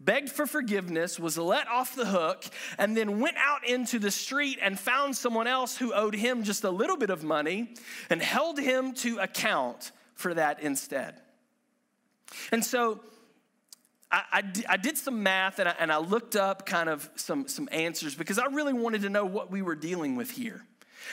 begged 0.00 0.30
for 0.30 0.46
forgiveness, 0.46 1.18
was 1.18 1.38
let 1.38 1.68
off 1.68 1.94
the 1.94 2.06
hook, 2.06 2.44
and 2.78 2.96
then 2.96 3.20
went 3.20 3.36
out 3.36 3.66
into 3.66 3.98
the 3.98 4.10
street 4.10 4.58
and 4.60 4.78
found 4.78 5.16
someone 5.16 5.46
else 5.46 5.76
who 5.76 5.92
owed 5.92 6.14
him 6.14 6.42
just 6.42 6.64
a 6.64 6.70
little 6.70 6.96
bit 6.96 7.10
of 7.10 7.22
money 7.22 7.74
and 8.10 8.20
held 8.20 8.58
him 8.58 8.94
to 8.94 9.18
account 9.18 9.92
for 10.14 10.34
that 10.34 10.60
instead. 10.60 11.20
And 12.50 12.64
so 12.64 13.00
I, 14.10 14.42
I, 14.68 14.76
did 14.76 14.98
some 14.98 15.22
math 15.22 15.58
and 15.58 15.68
I, 15.68 15.74
and 15.78 15.92
I 15.92 15.98
looked 15.98 16.36
up 16.36 16.66
kind 16.66 16.88
of 16.88 17.08
some, 17.16 17.48
some 17.48 17.68
answers 17.72 18.14
because 18.14 18.38
I 18.38 18.46
really 18.46 18.72
wanted 18.72 19.02
to 19.02 19.10
know 19.10 19.24
what 19.24 19.50
we 19.50 19.62
were 19.62 19.74
dealing 19.74 20.16
with 20.16 20.30
here. 20.30 20.62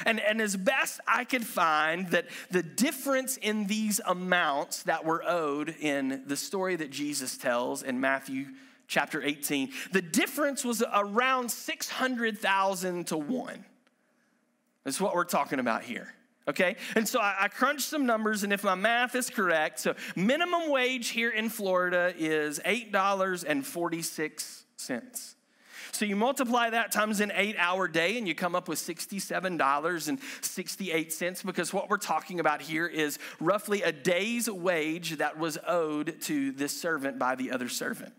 And, 0.06 0.20
and 0.20 0.42
as 0.42 0.56
best 0.56 1.00
I 1.08 1.24
could 1.24 1.46
find, 1.46 2.10
that 2.10 2.28
the 2.52 2.64
difference 2.64 3.38
in 3.38 3.68
these 3.68 4.02
amounts 4.06 4.84
that 4.84 5.06
were 5.06 5.24
owed 5.26 5.76
in 5.80 6.24
the 6.26 6.38
story 6.38 6.76
that 6.78 6.92
Jesus 6.92 7.38
tells 7.38 7.84
in 7.84 8.00
Matthew 8.00 8.46
chapter 8.90 9.24
18. 9.24 9.72
The 9.94 10.02
difference 10.02 10.66
was 10.66 10.84
around 10.94 11.50
600,000 11.50 13.08
to 13.08 13.18
one. 13.18 13.64
That's 14.84 15.00
what 15.00 15.16
we're 15.16 15.24
talking 15.24 15.60
about 15.60 15.84
here. 15.84 16.14
Okay, 16.48 16.76
and 16.96 17.08
so 17.08 17.20
I, 17.20 17.36
I 17.42 17.48
crunched 17.48 17.88
some 17.88 18.08
numbers, 18.08 18.44
and 18.44 18.52
if 18.52 18.64
my 18.64 18.74
math 18.74 19.14
is 19.14 19.30
correct, 19.30 19.80
so 19.80 19.94
minimum 20.16 20.72
wage 20.72 21.10
here 21.10 21.30
in 21.30 21.50
Florida 21.50 22.12
is 22.18 22.60
$8.46. 22.66 25.36
So 26.00 26.06
you 26.06 26.16
multiply 26.16 26.70
that 26.70 26.94
times 26.94 27.20
an 27.20 27.34
eight 27.36 27.58
hour 27.60 27.90
day 27.90 28.18
and 28.18 28.26
you 28.26 28.34
come 28.34 28.56
up 28.56 28.70
with 28.70 28.80
$67.68 28.80 31.46
because 31.46 31.74
what 31.74 31.90
we're 31.90 31.98
talking 31.98 32.40
about 32.40 32.62
here 32.62 32.88
is 32.88 33.20
roughly 33.42 33.82
a 33.82 33.92
day's 33.92 34.50
wage 34.50 35.18
that 35.18 35.38
was 35.38 35.58
owed 35.68 36.22
to 36.22 36.54
this 36.54 36.80
servant 36.80 37.20
by 37.20 37.36
the 37.36 37.52
other 37.52 37.68
servant. 37.68 38.14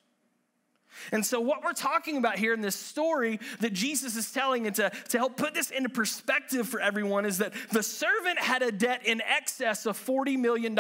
And 1.11 1.24
so, 1.24 1.40
what 1.40 1.64
we're 1.64 1.72
talking 1.72 2.16
about 2.16 2.38
here 2.38 2.52
in 2.52 2.61
this 2.61 2.76
story 2.76 3.40
that 3.61 3.72
Jesus 3.72 4.16
is 4.16 4.31
telling, 4.31 4.66
and 4.66 4.76
to, 4.76 4.90
to 5.09 5.18
help 5.18 5.37
put 5.37 5.55
this 5.55 5.70
into 5.70 5.88
perspective 5.88 6.68
for 6.68 6.81
everyone, 6.81 7.24
is 7.24 7.38
that 7.38 7.52
the 7.70 7.83
servant 7.83 8.38
had 8.38 8.62
a 8.62 8.70
debt 8.70 9.07
in 9.07 9.20
excess 9.22 9.87
of 9.87 9.98
$40 9.98 10.38
million 10.38 10.78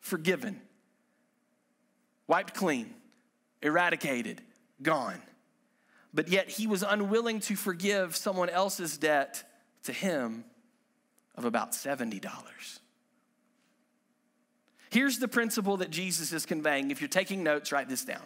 forgiven 0.00 0.60
wiped 2.26 2.54
clean, 2.54 2.94
eradicated, 3.60 4.40
gone. 4.82 5.20
But 6.14 6.28
yet 6.28 6.48
he 6.48 6.66
was 6.66 6.82
unwilling 6.82 7.40
to 7.40 7.56
forgive 7.56 8.16
someone 8.16 8.48
else's 8.48 8.96
debt 8.96 9.44
to 9.84 9.92
him 9.92 10.44
of 11.34 11.44
about 11.44 11.72
$70. 11.72 12.22
Here's 14.90 15.18
the 15.18 15.28
principle 15.28 15.78
that 15.78 15.90
Jesus 15.90 16.32
is 16.32 16.44
conveying. 16.46 16.90
If 16.90 17.00
you're 17.00 17.08
taking 17.08 17.42
notes, 17.42 17.72
write 17.72 17.88
this 17.88 18.04
down. 18.04 18.22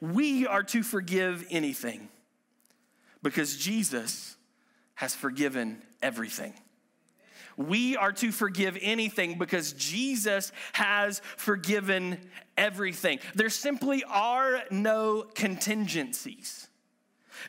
We 0.00 0.46
are 0.46 0.62
to 0.64 0.82
forgive 0.82 1.46
anything 1.50 2.08
because 3.22 3.56
Jesus 3.56 4.36
has 4.94 5.14
forgiven 5.14 5.82
everything 6.02 6.54
we 7.56 7.96
are 7.96 8.12
to 8.12 8.32
forgive 8.32 8.78
anything 8.80 9.38
because 9.38 9.72
Jesus 9.72 10.52
has 10.72 11.20
forgiven 11.36 12.18
everything. 12.56 13.20
There 13.34 13.50
simply 13.50 14.04
are 14.04 14.62
no 14.70 15.22
contingencies. 15.34 16.68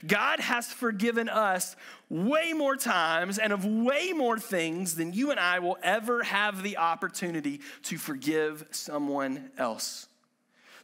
God 0.06 0.40
has 0.40 0.72
forgiven 0.72 1.30
us 1.30 1.76
way 2.10 2.54
more 2.54 2.76
times 2.76 3.38
and 3.38 3.54
of 3.54 3.66
way 3.66 4.12
more 4.14 4.38
things 4.38 4.96
than 4.96 5.14
you 5.14 5.32
and 5.32 5.40
I 5.40 5.60
will 5.60 5.78
ever 5.82 6.24
have 6.24 6.64
the 6.64 6.78
opportunity 6.78 7.62
to 7.84 7.98
forgive 7.98 8.66
someone 8.72 9.52
else. 9.58 10.08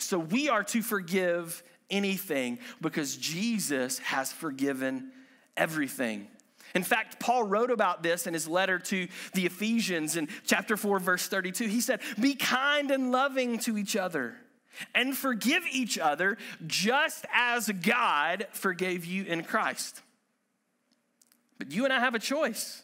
So 0.03 0.19
we 0.19 0.49
are 0.49 0.63
to 0.65 0.81
forgive 0.81 1.63
anything 1.89 2.59
because 2.79 3.15
Jesus 3.17 3.99
has 3.99 4.31
forgiven 4.31 5.11
everything. 5.55 6.27
In 6.73 6.83
fact, 6.83 7.19
Paul 7.19 7.43
wrote 7.43 7.69
about 7.69 8.01
this 8.01 8.27
in 8.27 8.33
his 8.33 8.47
letter 8.47 8.79
to 8.79 9.07
the 9.33 9.45
Ephesians 9.45 10.15
in 10.15 10.29
chapter 10.45 10.77
4, 10.77 10.99
verse 10.99 11.27
32. 11.27 11.67
He 11.67 11.81
said, 11.81 11.99
Be 12.19 12.35
kind 12.35 12.91
and 12.91 13.11
loving 13.11 13.59
to 13.59 13.77
each 13.77 13.95
other 13.95 14.35
and 14.95 15.15
forgive 15.15 15.63
each 15.71 15.99
other 15.99 16.37
just 16.65 17.25
as 17.33 17.67
God 17.67 18.47
forgave 18.53 19.05
you 19.05 19.25
in 19.25 19.43
Christ. 19.43 20.01
But 21.57 21.71
you 21.71 21.83
and 21.83 21.93
I 21.93 21.99
have 21.99 22.15
a 22.15 22.19
choice. 22.19 22.81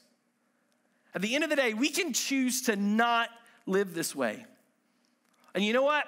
At 1.16 1.22
the 1.22 1.34
end 1.34 1.44
of 1.44 1.50
the 1.50 1.56
day, 1.56 1.74
we 1.74 1.90
can 1.90 2.14
choose 2.14 2.64
to 2.64 2.76
not 2.76 3.30
live 3.66 3.94
this 3.94 4.14
way. 4.14 4.46
And 5.56 5.64
you 5.64 5.74
know 5.74 5.84
what? 5.84 6.06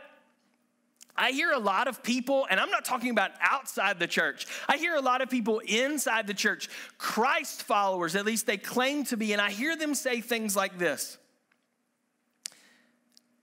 I 1.20 1.32
hear 1.32 1.52
a 1.52 1.60
lot 1.60 1.90
of 1.90 2.02
people, 2.02 2.48
and 2.50 2.62
I'm 2.62 2.72
not 2.72 2.86
talking 2.86 3.10
about 3.10 3.32
outside 3.42 4.00
the 4.00 4.08
church, 4.08 4.48
I 4.70 4.78
hear 4.78 4.96
a 4.96 5.02
lot 5.02 5.22
of 5.22 5.30
people 5.30 5.60
inside 5.60 6.28
the 6.28 6.34
church, 6.34 6.70
Christ 6.98 7.64
followers, 7.64 8.16
at 8.16 8.26
least 8.26 8.46
they 8.46 8.56
claim 8.56 9.04
to 9.06 9.18
be, 9.18 9.34
and 9.34 9.42
I 9.42 9.52
hear 9.52 9.76
them 9.76 9.96
say 9.96 10.22
things 10.22 10.56
like 10.56 10.80
this 10.80 11.18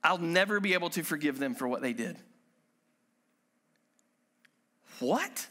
I'll 0.03 0.17
never 0.17 0.59
be 0.59 0.73
able 0.73 0.89
to 0.91 1.03
forgive 1.03 1.37
them 1.37 1.53
for 1.53 1.67
what 1.67 1.83
they 1.83 1.93
did. 1.93 2.17
What? 4.99 5.47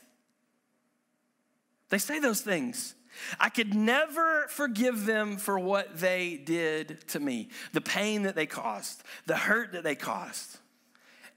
They 1.90 1.98
say 1.98 2.18
those 2.18 2.40
things. 2.40 2.96
I 3.38 3.50
could 3.50 3.72
never 3.72 4.46
forgive 4.48 5.06
them 5.06 5.36
for 5.36 5.58
what 5.60 5.98
they 5.98 6.36
did 6.36 7.06
to 7.08 7.20
me, 7.20 7.50
the 7.72 7.80
pain 7.80 8.22
that 8.22 8.34
they 8.34 8.46
caused, 8.46 9.04
the 9.26 9.36
hurt 9.36 9.72
that 9.72 9.84
they 9.84 9.94
caused. 9.94 10.58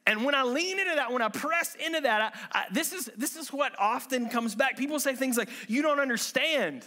And 0.10 0.26
when 0.26 0.34
I 0.34 0.42
lean 0.42 0.80
into 0.80 0.96
that, 0.96 1.12
when 1.14 1.22
I 1.22 1.28
press 1.28 1.76
into 1.76 2.02
that, 2.02 2.34
I, 2.52 2.60
I, 2.62 2.66
this, 2.72 2.94
is, 2.94 3.12
this 3.16 3.36
is 3.36 3.54
what 3.54 3.78
often 3.78 4.28
comes 4.28 4.56
back. 4.56 4.76
People 4.76 5.00
say 5.00 5.14
things 5.16 5.38
like, 5.38 5.50
You 5.68 5.84
don't 5.84 6.00
understand. 6.00 6.84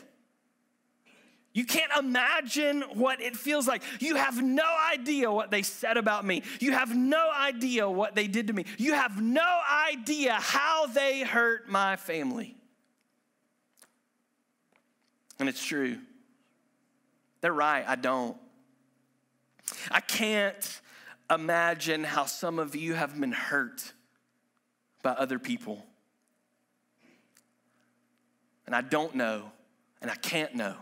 You 1.52 1.64
can't 1.64 1.92
imagine 1.96 2.82
what 2.94 3.20
it 3.20 3.36
feels 3.36 3.68
like. 3.68 3.84
You 4.00 4.16
have 4.16 4.42
no 4.42 4.64
idea 4.90 5.30
what 5.30 5.52
they 5.52 5.62
said 5.62 5.98
about 5.98 6.24
me. 6.24 6.42
You 6.58 6.72
have 6.72 6.96
no 6.96 7.30
idea 7.30 7.88
what 7.88 8.16
they 8.16 8.26
did 8.26 8.48
to 8.48 8.54
me. 8.54 8.64
You 8.76 8.94
have 8.94 9.22
no 9.22 9.60
idea 9.88 10.32
how 10.32 10.86
they 10.86 11.20
hurt 11.20 11.68
my 11.68 11.94
family. 11.94 12.56
And 15.38 15.48
it's 15.48 15.64
true. 15.64 15.98
They're 17.40 17.52
right, 17.52 17.84
I 17.86 17.94
don't. 17.94 18.36
I 19.92 20.00
can't 20.00 20.80
imagine 21.34 22.04
how 22.04 22.26
some 22.26 22.58
of 22.58 22.74
you 22.74 22.94
have 22.94 23.18
been 23.18 23.32
hurt 23.32 23.92
by 25.02 25.10
other 25.10 25.38
people. 25.38 25.84
And 28.66 28.74
I 28.74 28.80
don't 28.80 29.14
know, 29.14 29.50
and 30.00 30.10
I 30.10 30.14
can't 30.14 30.54
know 30.54 30.76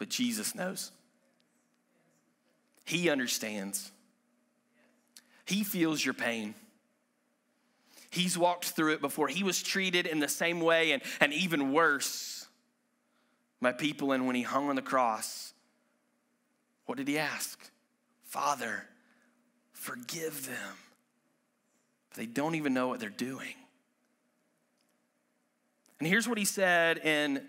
but 0.00 0.08
Jesus 0.08 0.54
knows. 0.54 0.92
He 2.86 3.10
understands. 3.10 3.92
He 5.44 5.62
feels 5.62 6.02
your 6.02 6.14
pain. 6.14 6.54
He's 8.08 8.38
walked 8.38 8.70
through 8.70 8.94
it 8.94 9.02
before. 9.02 9.28
He 9.28 9.44
was 9.44 9.62
treated 9.62 10.06
in 10.06 10.18
the 10.18 10.26
same 10.26 10.62
way 10.62 10.92
and, 10.92 11.02
and 11.20 11.34
even 11.34 11.74
worse 11.74 12.46
by 13.60 13.72
people. 13.72 14.12
And 14.12 14.26
when 14.26 14.34
he 14.34 14.42
hung 14.42 14.70
on 14.70 14.74
the 14.74 14.80
cross, 14.80 15.52
what 16.86 16.96
did 16.96 17.06
he 17.06 17.18
ask? 17.18 17.69
Father, 18.30 18.86
forgive 19.72 20.46
them. 20.46 20.76
They 22.14 22.26
don't 22.26 22.54
even 22.54 22.72
know 22.72 22.86
what 22.86 23.00
they're 23.00 23.08
doing. 23.08 23.54
And 25.98 26.08
here's 26.08 26.28
what 26.28 26.38
he 26.38 26.44
said 26.44 26.98
in 26.98 27.42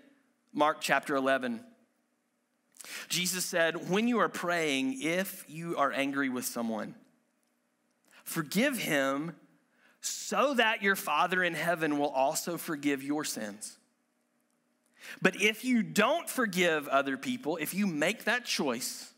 Mark 0.52 0.78
chapter 0.80 1.14
11. 1.14 1.60
Jesus 3.08 3.44
said, 3.44 3.88
When 3.88 4.08
you 4.08 4.18
are 4.18 4.28
praying, 4.28 5.00
if 5.00 5.44
you 5.46 5.76
are 5.76 5.92
angry 5.92 6.28
with 6.28 6.46
someone, 6.46 6.96
forgive 8.24 8.76
him 8.76 9.36
so 10.00 10.54
that 10.54 10.82
your 10.82 10.96
Father 10.96 11.44
in 11.44 11.54
heaven 11.54 11.96
will 11.96 12.10
also 12.10 12.56
forgive 12.56 13.04
your 13.04 13.22
sins. 13.22 13.78
But 15.20 15.40
if 15.40 15.64
you 15.64 15.84
don't 15.84 16.28
forgive 16.28 16.88
other 16.88 17.16
people, 17.16 17.56
if 17.58 17.72
you 17.72 17.86
make 17.86 18.24
that 18.24 18.44
choice, 18.44 19.11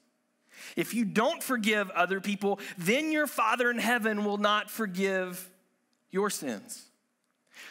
if 0.76 0.94
you 0.94 1.04
don't 1.04 1.42
forgive 1.42 1.90
other 1.90 2.20
people, 2.20 2.60
then 2.78 3.12
your 3.12 3.26
Father 3.26 3.70
in 3.70 3.78
heaven 3.78 4.24
will 4.24 4.38
not 4.38 4.70
forgive 4.70 5.50
your 6.10 6.30
sins. 6.30 6.86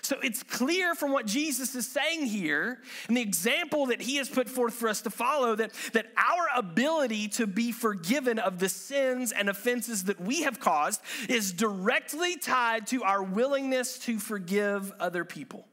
So 0.02 0.18
it's 0.22 0.44
clear 0.44 0.96
from 0.96 1.12
what 1.12 1.26
Jesus 1.26 1.76
is 1.76 1.88
saying 1.88 2.26
here 2.26 2.80
and 3.08 3.16
the 3.16 3.22
example 3.22 3.88
that 3.88 4.02
he 4.02 4.18
has 4.18 4.28
put 4.28 4.50
forth 4.50 4.74
for 4.74 4.90
us 4.90 5.02
to 5.04 5.10
follow 5.10 5.56
that, 5.56 5.72
that 5.94 6.08
our 6.18 6.48
ability 6.58 7.30
to 7.30 7.48
be 7.48 7.72
forgiven 7.72 8.40
of 8.40 8.60
the 8.60 8.70
sins 8.70 9.32
and 9.32 9.50
offenses 9.50 10.06
that 10.06 10.20
we 10.20 10.44
have 10.44 10.60
caused 10.60 11.02
is 11.30 11.54
directly 11.54 12.38
tied 12.38 12.88
to 12.88 13.04
our 13.04 13.24
willingness 13.24 13.98
to 14.00 14.20
forgive 14.20 14.92
other 15.00 15.24
people. 15.24 15.66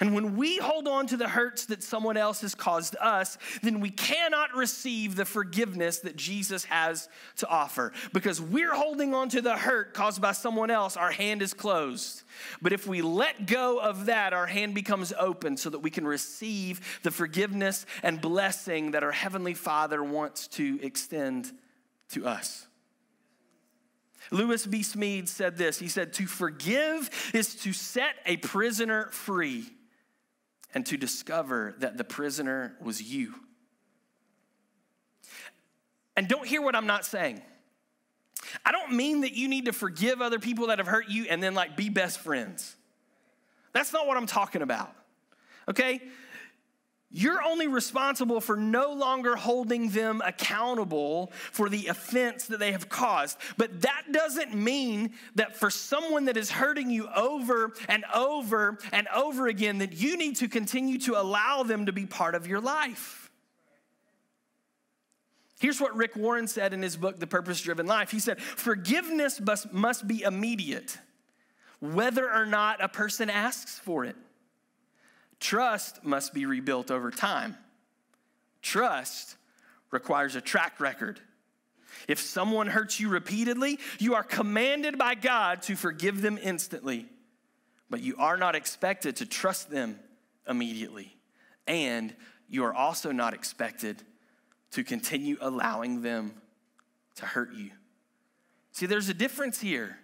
And 0.00 0.14
when 0.14 0.36
we 0.36 0.58
hold 0.58 0.86
on 0.86 1.08
to 1.08 1.16
the 1.16 1.28
hurts 1.28 1.66
that 1.66 1.82
someone 1.82 2.16
else 2.16 2.42
has 2.42 2.54
caused 2.54 2.94
us, 3.00 3.36
then 3.62 3.80
we 3.80 3.90
cannot 3.90 4.54
receive 4.54 5.16
the 5.16 5.24
forgiveness 5.24 5.98
that 6.00 6.14
Jesus 6.14 6.64
has 6.66 7.08
to 7.36 7.48
offer. 7.48 7.92
Because 8.12 8.40
we're 8.40 8.74
holding 8.74 9.12
on 9.12 9.28
to 9.30 9.40
the 9.40 9.56
hurt 9.56 9.94
caused 9.94 10.22
by 10.22 10.32
someone 10.32 10.70
else, 10.70 10.96
our 10.96 11.10
hand 11.10 11.42
is 11.42 11.52
closed. 11.52 12.22
But 12.62 12.72
if 12.72 12.86
we 12.86 13.02
let 13.02 13.46
go 13.46 13.78
of 13.80 14.06
that, 14.06 14.32
our 14.32 14.46
hand 14.46 14.74
becomes 14.74 15.12
open 15.18 15.56
so 15.56 15.68
that 15.70 15.80
we 15.80 15.90
can 15.90 16.06
receive 16.06 17.00
the 17.02 17.10
forgiveness 17.10 17.84
and 18.04 18.20
blessing 18.20 18.92
that 18.92 19.02
our 19.02 19.12
Heavenly 19.12 19.54
Father 19.54 20.04
wants 20.04 20.46
to 20.48 20.78
extend 20.80 21.50
to 22.10 22.24
us. 22.24 22.66
Lewis 24.30 24.66
B. 24.66 24.80
Smedes 24.80 25.28
said 25.28 25.56
this 25.56 25.78
He 25.80 25.88
said, 25.88 26.12
To 26.14 26.26
forgive 26.26 27.10
is 27.34 27.56
to 27.56 27.72
set 27.72 28.14
a 28.26 28.36
prisoner 28.36 29.06
free 29.10 29.72
and 30.78 30.86
to 30.86 30.96
discover 30.96 31.74
that 31.80 31.96
the 31.96 32.04
prisoner 32.04 32.76
was 32.80 33.02
you. 33.02 33.34
And 36.16 36.28
don't 36.28 36.46
hear 36.46 36.62
what 36.62 36.76
I'm 36.76 36.86
not 36.86 37.04
saying. 37.04 37.42
I 38.64 38.70
don't 38.70 38.92
mean 38.92 39.22
that 39.22 39.32
you 39.32 39.48
need 39.48 39.64
to 39.64 39.72
forgive 39.72 40.22
other 40.22 40.38
people 40.38 40.68
that 40.68 40.78
have 40.78 40.86
hurt 40.86 41.08
you 41.08 41.26
and 41.28 41.42
then 41.42 41.52
like 41.52 41.76
be 41.76 41.88
best 41.88 42.20
friends. 42.20 42.76
That's 43.72 43.92
not 43.92 44.06
what 44.06 44.16
I'm 44.16 44.26
talking 44.26 44.62
about. 44.62 44.94
Okay? 45.68 46.00
You're 47.10 47.42
only 47.42 47.68
responsible 47.68 48.40
for 48.40 48.54
no 48.54 48.92
longer 48.92 49.34
holding 49.34 49.88
them 49.88 50.20
accountable 50.22 51.32
for 51.52 51.70
the 51.70 51.86
offense 51.86 52.46
that 52.48 52.58
they 52.58 52.72
have 52.72 52.90
caused. 52.90 53.38
But 53.56 53.80
that 53.80 54.12
doesn't 54.12 54.54
mean 54.54 55.14
that 55.34 55.56
for 55.56 55.70
someone 55.70 56.26
that 56.26 56.36
is 56.36 56.50
hurting 56.50 56.90
you 56.90 57.08
over 57.08 57.72
and 57.88 58.04
over 58.14 58.78
and 58.92 59.08
over 59.08 59.46
again, 59.46 59.78
that 59.78 59.94
you 59.94 60.18
need 60.18 60.36
to 60.36 60.48
continue 60.48 60.98
to 61.00 61.18
allow 61.18 61.62
them 61.62 61.86
to 61.86 61.92
be 61.92 62.04
part 62.04 62.34
of 62.34 62.46
your 62.46 62.60
life. 62.60 63.30
Here's 65.60 65.80
what 65.80 65.96
Rick 65.96 66.14
Warren 66.14 66.46
said 66.46 66.74
in 66.74 66.82
his 66.82 66.96
book, 66.96 67.18
The 67.18 67.26
Purpose 67.26 67.60
Driven 67.62 67.86
Life. 67.86 68.10
He 68.10 68.20
said, 68.20 68.40
Forgiveness 68.40 69.40
must, 69.40 69.72
must 69.72 70.06
be 70.06 70.22
immediate, 70.22 70.98
whether 71.80 72.30
or 72.30 72.44
not 72.44 72.84
a 72.84 72.88
person 72.88 73.30
asks 73.30 73.78
for 73.78 74.04
it. 74.04 74.14
Trust 75.40 76.04
must 76.04 76.34
be 76.34 76.46
rebuilt 76.46 76.90
over 76.90 77.10
time. 77.10 77.56
Trust 78.62 79.36
requires 79.90 80.34
a 80.34 80.40
track 80.40 80.80
record. 80.80 81.20
If 82.06 82.20
someone 82.20 82.66
hurts 82.66 83.00
you 83.00 83.08
repeatedly, 83.08 83.78
you 83.98 84.14
are 84.14 84.22
commanded 84.22 84.98
by 84.98 85.14
God 85.14 85.62
to 85.62 85.76
forgive 85.76 86.22
them 86.22 86.38
instantly, 86.42 87.06
but 87.88 88.00
you 88.00 88.16
are 88.18 88.36
not 88.36 88.54
expected 88.54 89.16
to 89.16 89.26
trust 89.26 89.70
them 89.70 89.98
immediately. 90.48 91.16
And 91.66 92.14
you 92.48 92.64
are 92.64 92.74
also 92.74 93.12
not 93.12 93.34
expected 93.34 94.02
to 94.72 94.84
continue 94.84 95.36
allowing 95.40 96.02
them 96.02 96.34
to 97.16 97.26
hurt 97.26 97.54
you. 97.54 97.70
See, 98.72 98.86
there's 98.86 99.08
a 99.08 99.14
difference 99.14 99.60
here. 99.60 99.98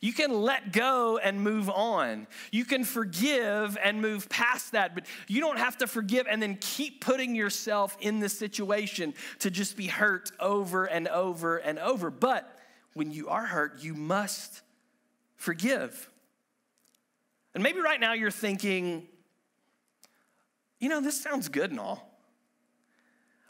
You 0.00 0.14
can 0.14 0.32
let 0.32 0.72
go 0.72 1.18
and 1.18 1.42
move 1.42 1.68
on. 1.68 2.26
You 2.50 2.64
can 2.64 2.84
forgive 2.84 3.76
and 3.82 4.00
move 4.00 4.30
past 4.30 4.72
that, 4.72 4.94
but 4.94 5.04
you 5.28 5.40
don't 5.40 5.58
have 5.58 5.76
to 5.78 5.86
forgive 5.86 6.26
and 6.26 6.42
then 6.42 6.56
keep 6.58 7.02
putting 7.02 7.34
yourself 7.34 7.98
in 8.00 8.18
the 8.18 8.30
situation 8.30 9.12
to 9.40 9.50
just 9.50 9.76
be 9.76 9.88
hurt 9.88 10.32
over 10.40 10.86
and 10.86 11.06
over 11.06 11.58
and 11.58 11.78
over. 11.78 12.10
But 12.10 12.58
when 12.94 13.10
you 13.10 13.28
are 13.28 13.44
hurt, 13.44 13.82
you 13.82 13.94
must 13.94 14.62
forgive. 15.36 16.10
And 17.54 17.62
maybe 17.62 17.80
right 17.80 18.00
now 18.00 18.14
you're 18.14 18.30
thinking, 18.30 19.06
you 20.78 20.88
know, 20.88 21.02
this 21.02 21.20
sounds 21.20 21.48
good 21.48 21.70
and 21.70 21.78
all. 21.78 22.06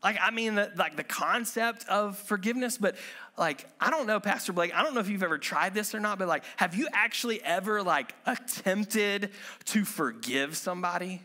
Like, 0.02 0.18
I 0.20 0.30
mean, 0.30 0.54
the, 0.54 0.72
like 0.76 0.96
the 0.96 1.04
concept 1.04 1.86
of 1.88 2.16
forgiveness, 2.18 2.78
but 2.78 2.96
like, 3.40 3.66
I 3.80 3.90
don't 3.90 4.06
know, 4.06 4.20
Pastor 4.20 4.52
Blake, 4.52 4.72
I 4.74 4.82
don't 4.82 4.94
know 4.94 5.00
if 5.00 5.08
you've 5.08 5.22
ever 5.22 5.38
tried 5.38 5.74
this 5.74 5.94
or 5.94 6.00
not, 6.00 6.18
but 6.18 6.28
like, 6.28 6.44
have 6.56 6.76
you 6.76 6.86
actually 6.92 7.42
ever 7.42 7.82
like 7.82 8.14
attempted 8.26 9.30
to 9.66 9.84
forgive 9.84 10.56
somebody? 10.56 11.22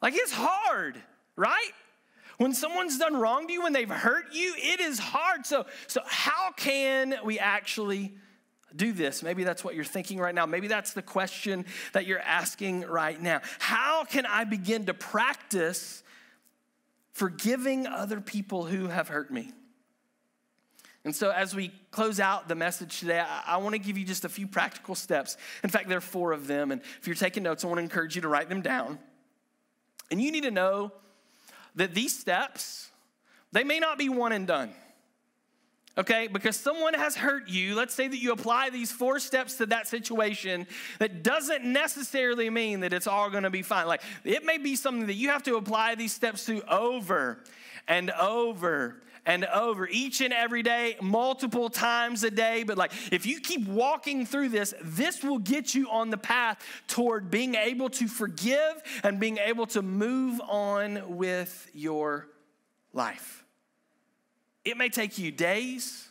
Like, 0.00 0.14
it's 0.16 0.32
hard, 0.32 1.00
right? 1.36 1.72
When 2.38 2.54
someone's 2.54 2.98
done 2.98 3.16
wrong 3.16 3.46
to 3.46 3.52
you, 3.52 3.62
when 3.62 3.72
they've 3.72 3.88
hurt 3.88 4.32
you, 4.32 4.54
it 4.56 4.80
is 4.80 4.98
hard. 4.98 5.46
So, 5.46 5.66
so 5.86 6.00
how 6.06 6.50
can 6.56 7.14
we 7.24 7.38
actually 7.38 8.14
do 8.74 8.92
this? 8.92 9.22
Maybe 9.22 9.44
that's 9.44 9.62
what 9.62 9.76
you're 9.76 9.84
thinking 9.84 10.18
right 10.18 10.34
now. 10.34 10.46
Maybe 10.46 10.66
that's 10.66 10.94
the 10.94 11.02
question 11.02 11.66
that 11.92 12.06
you're 12.06 12.18
asking 12.18 12.80
right 12.82 13.20
now. 13.20 13.42
How 13.60 14.04
can 14.04 14.26
I 14.26 14.42
begin 14.42 14.86
to 14.86 14.94
practice 14.94 16.02
forgiving 17.12 17.86
other 17.86 18.20
people 18.20 18.64
who 18.64 18.88
have 18.88 19.08
hurt 19.08 19.30
me. 19.30 19.52
And 21.04 21.14
so, 21.14 21.30
as 21.30 21.54
we 21.54 21.72
close 21.90 22.20
out 22.20 22.46
the 22.46 22.54
message 22.54 23.00
today, 23.00 23.20
I, 23.20 23.42
I 23.46 23.56
want 23.56 23.74
to 23.74 23.78
give 23.78 23.98
you 23.98 24.04
just 24.04 24.24
a 24.24 24.28
few 24.28 24.46
practical 24.46 24.94
steps. 24.94 25.36
In 25.64 25.70
fact, 25.70 25.88
there 25.88 25.98
are 25.98 26.00
four 26.00 26.32
of 26.32 26.46
them. 26.46 26.70
And 26.70 26.80
if 27.00 27.06
you're 27.06 27.16
taking 27.16 27.42
notes, 27.42 27.64
I 27.64 27.66
want 27.66 27.78
to 27.78 27.82
encourage 27.82 28.14
you 28.14 28.22
to 28.22 28.28
write 28.28 28.48
them 28.48 28.62
down. 28.62 28.98
And 30.10 30.22
you 30.22 30.30
need 30.30 30.44
to 30.44 30.50
know 30.50 30.92
that 31.74 31.94
these 31.94 32.16
steps, 32.16 32.90
they 33.50 33.64
may 33.64 33.80
not 33.80 33.98
be 33.98 34.08
one 34.08 34.32
and 34.32 34.46
done 34.46 34.72
okay? 35.98 36.26
Because 36.26 36.56
someone 36.56 36.94
has 36.94 37.16
hurt 37.16 37.48
you. 37.48 37.74
Let's 37.74 37.94
say 37.94 38.08
that 38.08 38.16
you 38.16 38.32
apply 38.32 38.70
these 38.70 38.90
four 38.90 39.18
steps 39.18 39.56
to 39.56 39.66
that 39.66 39.86
situation. 39.86 40.66
That 40.98 41.22
doesn't 41.22 41.64
necessarily 41.64 42.50
mean 42.50 42.80
that 42.80 42.92
it's 42.92 43.06
all 43.06 43.30
gonna 43.30 43.50
be 43.50 43.62
fine. 43.62 43.86
Like, 43.86 44.02
it 44.24 44.44
may 44.44 44.58
be 44.58 44.76
something 44.76 45.06
that 45.06 45.14
you 45.14 45.28
have 45.30 45.42
to 45.44 45.56
apply 45.56 45.94
these 45.94 46.12
steps 46.12 46.46
to 46.46 46.62
over 46.72 47.42
and 47.88 48.10
over 48.12 49.02
and 49.24 49.44
over 49.44 49.86
each 49.88 50.20
and 50.20 50.32
every 50.32 50.62
day, 50.62 50.96
multiple 51.00 51.68
times 51.70 52.24
a 52.24 52.30
day. 52.30 52.64
But 52.64 52.76
like, 52.76 52.92
if 53.12 53.24
you 53.24 53.40
keep 53.40 53.68
walking 53.68 54.26
through 54.26 54.48
this, 54.48 54.74
this 54.82 55.22
will 55.22 55.38
get 55.38 55.74
you 55.74 55.88
on 55.90 56.10
the 56.10 56.16
path 56.16 56.64
toward 56.88 57.30
being 57.30 57.54
able 57.54 57.88
to 57.90 58.08
forgive 58.08 58.82
and 59.04 59.20
being 59.20 59.38
able 59.38 59.66
to 59.66 59.82
move 59.82 60.40
on 60.48 61.16
with 61.16 61.70
your 61.72 62.28
life. 62.92 63.44
It 64.64 64.76
may 64.76 64.88
take 64.88 65.18
you 65.18 65.30
days, 65.30 66.08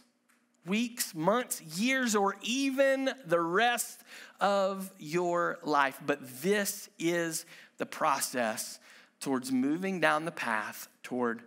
weeks, 0.65 1.13
months, 1.15 1.61
years, 1.61 2.15
or 2.15 2.35
even 2.41 3.09
the 3.25 3.39
rest 3.39 4.01
of 4.39 4.91
your 4.99 5.59
life, 5.63 5.99
but 6.05 6.41
this 6.41 6.89
is 6.99 7.45
the 7.77 7.85
process 7.85 8.79
towards 9.19 9.51
moving 9.51 9.99
down 9.99 10.25
the 10.25 10.31
path 10.31 10.87
toward 11.03 11.41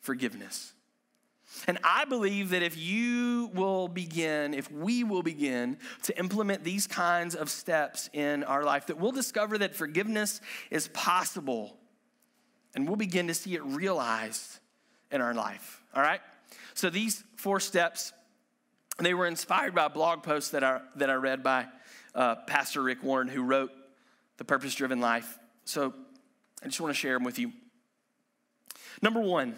forgiveness. 0.00 0.72
And 1.66 1.78
I 1.82 2.04
believe 2.04 2.50
that 2.50 2.62
if 2.62 2.76
you 2.76 3.50
will 3.54 3.88
begin, 3.88 4.54
if 4.54 4.70
we 4.70 5.04
will 5.04 5.22
begin 5.22 5.78
to 6.02 6.18
implement 6.18 6.64
these 6.64 6.86
kinds 6.86 7.34
of 7.34 7.50
steps 7.50 8.10
in 8.12 8.44
our 8.44 8.62
life, 8.62 8.86
that 8.86 8.98
we'll 8.98 9.12
discover 9.12 9.58
that 9.58 9.74
forgiveness 9.74 10.40
is 10.70 10.88
possible 10.88 11.76
and 12.74 12.86
we'll 12.86 12.96
begin 12.96 13.28
to 13.28 13.34
see 13.34 13.54
it 13.54 13.64
realized 13.64 14.58
in 15.10 15.20
our 15.20 15.34
life. 15.34 15.82
All 15.94 16.02
right? 16.02 16.20
So 16.74 16.90
these 16.90 17.24
four 17.36 17.58
steps, 17.58 18.12
they 18.98 19.14
were 19.14 19.26
inspired 19.26 19.74
by 19.74 19.86
a 19.86 19.90
blog 19.90 20.22
post 20.22 20.52
that 20.52 20.62
I, 20.62 20.80
that 20.96 21.08
I 21.08 21.14
read 21.14 21.42
by 21.42 21.66
uh, 22.14 22.36
Pastor 22.46 22.82
Rick 22.82 23.02
Warren, 23.02 23.28
who 23.28 23.42
wrote 23.42 23.70
The 24.36 24.44
Purpose 24.44 24.74
Driven 24.74 25.00
Life. 25.00 25.38
So 25.64 25.94
I 26.62 26.66
just 26.66 26.80
want 26.80 26.94
to 26.94 26.98
share 26.98 27.14
them 27.14 27.24
with 27.24 27.38
you. 27.38 27.52
Number 29.00 29.20
one, 29.20 29.56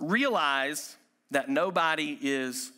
realize 0.00 0.96
that 1.30 1.48
nobody 1.48 2.18
is 2.20 2.72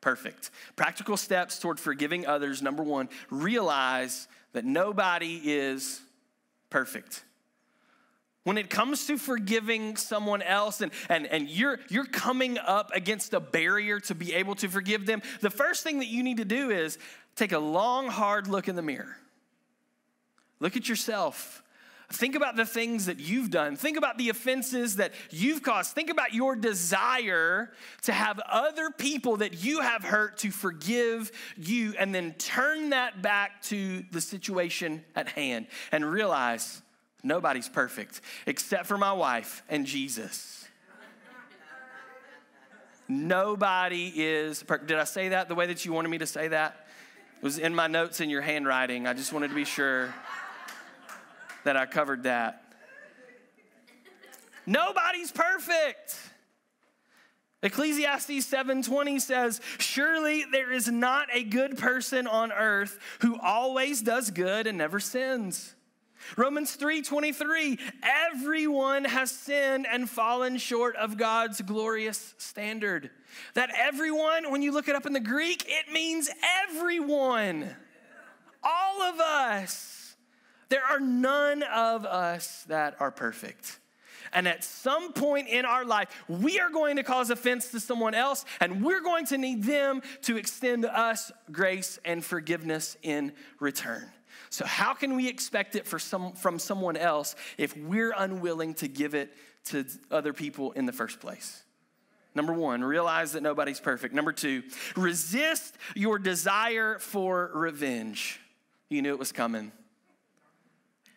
perfect. 0.00 0.50
Practical 0.76 1.16
steps 1.16 1.58
toward 1.58 1.80
forgiving 1.80 2.26
others. 2.26 2.62
Number 2.62 2.82
one, 2.82 3.08
realize 3.30 4.28
that 4.52 4.64
nobody 4.64 5.40
is 5.44 6.00
perfect. 6.70 7.24
When 8.44 8.58
it 8.58 8.70
comes 8.70 9.06
to 9.08 9.18
forgiving 9.18 9.96
someone 9.96 10.40
else 10.40 10.80
and, 10.80 10.92
and, 11.08 11.26
and 11.26 11.48
you're, 11.48 11.80
you're 11.88 12.04
coming 12.04 12.58
up 12.58 12.92
against 12.94 13.34
a 13.34 13.40
barrier 13.40 13.98
to 14.00 14.14
be 14.14 14.34
able 14.34 14.54
to 14.56 14.68
forgive 14.68 15.04
them, 15.04 15.20
the 15.40 15.50
first 15.50 15.82
thing 15.82 15.98
that 15.98 16.06
you 16.06 16.22
need 16.22 16.36
to 16.36 16.44
do 16.44 16.70
is 16.70 16.96
take 17.34 17.50
a 17.50 17.58
long, 17.58 18.06
hard 18.06 18.46
look 18.46 18.68
in 18.68 18.76
the 18.76 18.82
mirror. 18.82 19.16
Look 20.60 20.76
at 20.76 20.88
yourself 20.88 21.64
Think 22.12 22.36
about 22.36 22.54
the 22.54 22.64
things 22.64 23.06
that 23.06 23.18
you've 23.18 23.50
done. 23.50 23.74
Think 23.74 23.96
about 23.96 24.16
the 24.16 24.28
offenses 24.28 24.96
that 24.96 25.12
you've 25.30 25.62
caused. 25.62 25.92
Think 25.92 26.08
about 26.08 26.32
your 26.32 26.54
desire 26.54 27.72
to 28.02 28.12
have 28.12 28.38
other 28.48 28.90
people 28.90 29.38
that 29.38 29.64
you 29.64 29.80
have 29.80 30.04
hurt 30.04 30.38
to 30.38 30.52
forgive 30.52 31.32
you, 31.56 31.94
and 31.98 32.14
then 32.14 32.34
turn 32.34 32.90
that 32.90 33.22
back 33.22 33.60
to 33.62 34.04
the 34.12 34.20
situation 34.20 35.04
at 35.16 35.28
hand 35.30 35.66
and 35.90 36.08
realize 36.08 36.80
nobody's 37.24 37.68
perfect 37.68 38.20
except 38.46 38.86
for 38.86 38.96
my 38.96 39.12
wife 39.12 39.64
and 39.68 39.84
Jesus. 39.84 40.64
Nobody 43.08 44.12
is 44.14 44.62
perfect. 44.62 44.88
Did 44.88 44.98
I 44.98 45.04
say 45.04 45.30
that 45.30 45.48
the 45.48 45.54
way 45.56 45.66
that 45.66 45.84
you 45.84 45.92
wanted 45.92 46.08
me 46.08 46.18
to 46.18 46.26
say 46.26 46.48
that? 46.48 46.86
It 47.36 47.42
was 47.42 47.58
in 47.58 47.74
my 47.74 47.86
notes 47.86 48.20
in 48.20 48.30
your 48.30 48.42
handwriting. 48.42 49.06
I 49.06 49.12
just 49.12 49.32
wanted 49.32 49.48
to 49.48 49.54
be 49.54 49.64
sure 49.64 50.14
that 51.66 51.76
I 51.76 51.84
covered 51.84 52.22
that. 52.22 52.62
Nobody's 54.66 55.32
perfect. 55.32 56.16
Ecclesiastes 57.62 58.46
7:20 58.46 59.18
says, 59.18 59.60
"Surely 59.78 60.44
there 60.44 60.70
is 60.70 60.88
not 60.88 61.28
a 61.32 61.42
good 61.42 61.76
person 61.76 62.28
on 62.28 62.52
earth 62.52 62.98
who 63.20 63.38
always 63.40 64.00
does 64.00 64.30
good 64.30 64.68
and 64.68 64.78
never 64.78 65.00
sins." 65.00 65.74
Romans 66.36 66.76
3:23, 66.76 67.80
"Everyone 68.02 69.04
has 69.04 69.32
sinned 69.32 69.86
and 69.88 70.08
fallen 70.08 70.58
short 70.58 70.94
of 70.94 71.16
God's 71.16 71.60
glorious 71.62 72.34
standard." 72.38 73.10
That 73.54 73.70
everyone, 73.70 74.50
when 74.52 74.62
you 74.62 74.70
look 74.70 74.86
it 74.86 74.94
up 74.94 75.06
in 75.06 75.12
the 75.12 75.20
Greek, 75.20 75.64
it 75.66 75.90
means 75.90 76.30
everyone. 76.42 77.74
All 78.62 79.02
of 79.02 79.18
us. 79.20 79.95
There 80.68 80.84
are 80.84 81.00
none 81.00 81.62
of 81.62 82.04
us 82.04 82.64
that 82.68 82.96
are 83.00 83.10
perfect. 83.10 83.78
And 84.32 84.48
at 84.48 84.64
some 84.64 85.12
point 85.12 85.48
in 85.48 85.64
our 85.64 85.84
life, 85.84 86.08
we 86.28 86.58
are 86.58 86.70
going 86.70 86.96
to 86.96 87.02
cause 87.02 87.30
offense 87.30 87.70
to 87.70 87.80
someone 87.80 88.14
else, 88.14 88.44
and 88.60 88.84
we're 88.84 89.00
going 89.00 89.26
to 89.26 89.38
need 89.38 89.62
them 89.64 90.02
to 90.22 90.36
extend 90.36 90.84
us 90.84 91.30
grace 91.52 91.98
and 92.04 92.24
forgiveness 92.24 92.96
in 93.02 93.32
return. 93.60 94.04
So, 94.50 94.64
how 94.64 94.94
can 94.94 95.16
we 95.16 95.28
expect 95.28 95.76
it 95.76 95.86
for 95.86 95.98
some, 95.98 96.32
from 96.32 96.58
someone 96.58 96.96
else 96.96 97.34
if 97.58 97.76
we're 97.76 98.12
unwilling 98.16 98.74
to 98.74 98.88
give 98.88 99.14
it 99.14 99.32
to 99.66 99.84
other 100.10 100.32
people 100.32 100.72
in 100.72 100.86
the 100.86 100.92
first 100.92 101.20
place? 101.20 101.62
Number 102.34 102.52
one, 102.52 102.84
realize 102.84 103.32
that 103.32 103.42
nobody's 103.42 103.80
perfect. 103.80 104.14
Number 104.14 104.32
two, 104.32 104.62
resist 104.94 105.76
your 105.94 106.18
desire 106.18 106.98
for 106.98 107.50
revenge. 107.54 108.40
You 108.90 109.00
knew 109.00 109.14
it 109.14 109.18
was 109.18 109.32
coming. 109.32 109.72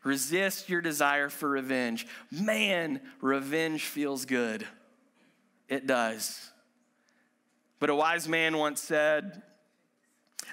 Resist 0.03 0.69
your 0.69 0.81
desire 0.81 1.29
for 1.29 1.49
revenge. 1.49 2.07
Man, 2.31 3.01
revenge 3.21 3.83
feels 3.83 4.25
good. 4.25 4.65
It 5.67 5.88
does. 5.88 6.49
But 7.79 7.89
a 7.89 7.95
wise 7.95 8.27
man 8.27 8.57
once 8.57 8.81
said, 8.81 9.41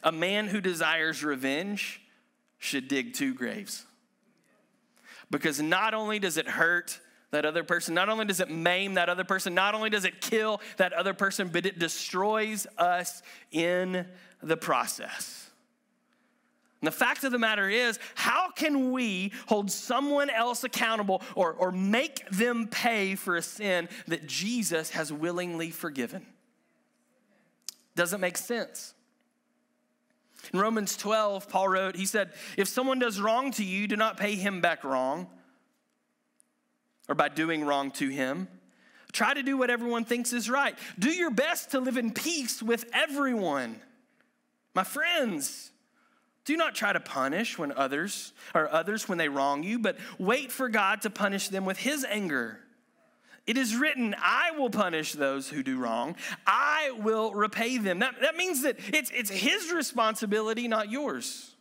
A 0.03 0.13
man 0.13 0.49
who 0.49 0.61
desires 0.61 1.25
revenge 1.25 2.01
should 2.59 2.89
dig 2.89 3.15
two 3.15 3.35
graves. 3.35 3.85
Because 5.31 5.61
not 5.61 5.95
only 5.95 6.19
does 6.19 6.37
it 6.37 6.49
hurt 6.49 7.01
that 7.33 7.45
other 7.45 7.65
person, 7.65 7.95
not 7.95 8.09
only 8.09 8.25
does 8.25 8.41
it 8.41 8.51
maim 8.51 8.95
that 8.95 9.09
other 9.09 9.25
person, 9.25 9.55
not 9.55 9.75
only 9.75 9.91
does 9.91 10.05
it 10.05 10.21
kill 10.21 10.61
that 10.77 10.93
other 10.93 11.15
person, 11.15 11.49
but 11.49 11.67
it 11.67 11.79
destroys 11.79 12.67
us 12.79 13.23
in 13.51 14.07
the 14.43 14.57
process. 14.57 15.46
And 16.87 16.93
the 16.93 16.97
fact 16.97 17.25
of 17.25 17.33
the 17.33 17.39
matter 17.41 17.69
is, 17.69 17.99
how 18.15 18.53
can 18.53 18.93
we 18.93 19.33
hold 19.49 19.73
someone 19.73 20.31
else 20.31 20.63
accountable 20.63 21.21
or, 21.35 21.53
or 21.53 21.73
make 21.73 22.31
them 22.31 22.69
pay 22.69 23.17
for 23.17 23.35
a 23.35 23.43
sin 23.43 23.89
that 24.07 24.29
Jesus 24.29 24.91
has 24.91 25.13
willingly 25.13 25.73
forgiven? 25.73 26.25
Doesn't 27.97 28.21
make 28.21 28.37
sense. 28.37 28.95
In 30.53 30.61
Romans 30.61 30.97
12, 30.97 31.49
Paul 31.49 31.67
wrote, 31.67 31.97
he 31.97 32.07
said, 32.07 32.31
If 32.57 32.69
someone 32.69 33.01
does 33.01 33.21
wrong 33.21 33.51
to 33.53 33.65
you, 33.65 33.89
do 33.89 33.97
not 33.97 34.17
pay 34.17 34.37
him 34.37 34.61
back 34.61 34.85
wrong 34.85 35.27
or 37.09 37.17
by 37.17 37.29
doing 37.31 37.65
wrong 37.65 37.91
to 37.93 38.09
him. 38.09 38.47
Try 39.11 39.35
to 39.35 39.43
do 39.43 39.57
what 39.57 39.71
everyone 39.71 40.05
thinks 40.05 40.33
is 40.33 40.49
right. 40.49 40.79
Do 41.01 41.11
your 41.11 41.33
best 41.33 41.73
to 41.73 41.81
live 41.81 41.97
in 41.97 42.13
peace 42.13 42.63
with 42.63 42.85
everyone. 42.93 43.81
My 44.73 44.85
friends, 44.85 45.73
do 46.47 46.57
not 46.57 46.75
try 46.75 46.93
to 46.93 47.01
punish 47.01 47.59
when 47.59 47.73
others 47.73 48.33
or 48.55 48.73
others 48.73 49.09
when 49.09 49.19
they 49.19 49.29
wrong 49.29 49.65
you, 49.65 49.79
but 49.79 49.99
wait 50.19 50.51
for 50.51 50.69
God 50.69 51.03
to 51.03 51.11
punish 51.11 51.49
them 51.49 51.65
with 51.65 51.77
his 51.77 52.05
anger. 52.05 52.61
It 53.47 53.57
is 53.57 53.77
written, 53.77 54.15
I 54.19 54.53
will 54.53 54.71
punish 54.71 55.13
those 55.13 55.49
who 55.49 55.63
do 55.63 55.79
wrong. 55.79 56.17
I 56.47 56.93
will 56.99 57.33
repay 57.35 57.79
them. 57.79 57.99
That, 57.99 58.21
that 58.23 58.37
means 58.37 58.63
that 58.63 58.77
it's, 58.93 59.11
it's 59.13 59.31
his 59.31 59.73
responsibility, 59.73 60.69
not 60.69 60.91
yours. 60.91 61.53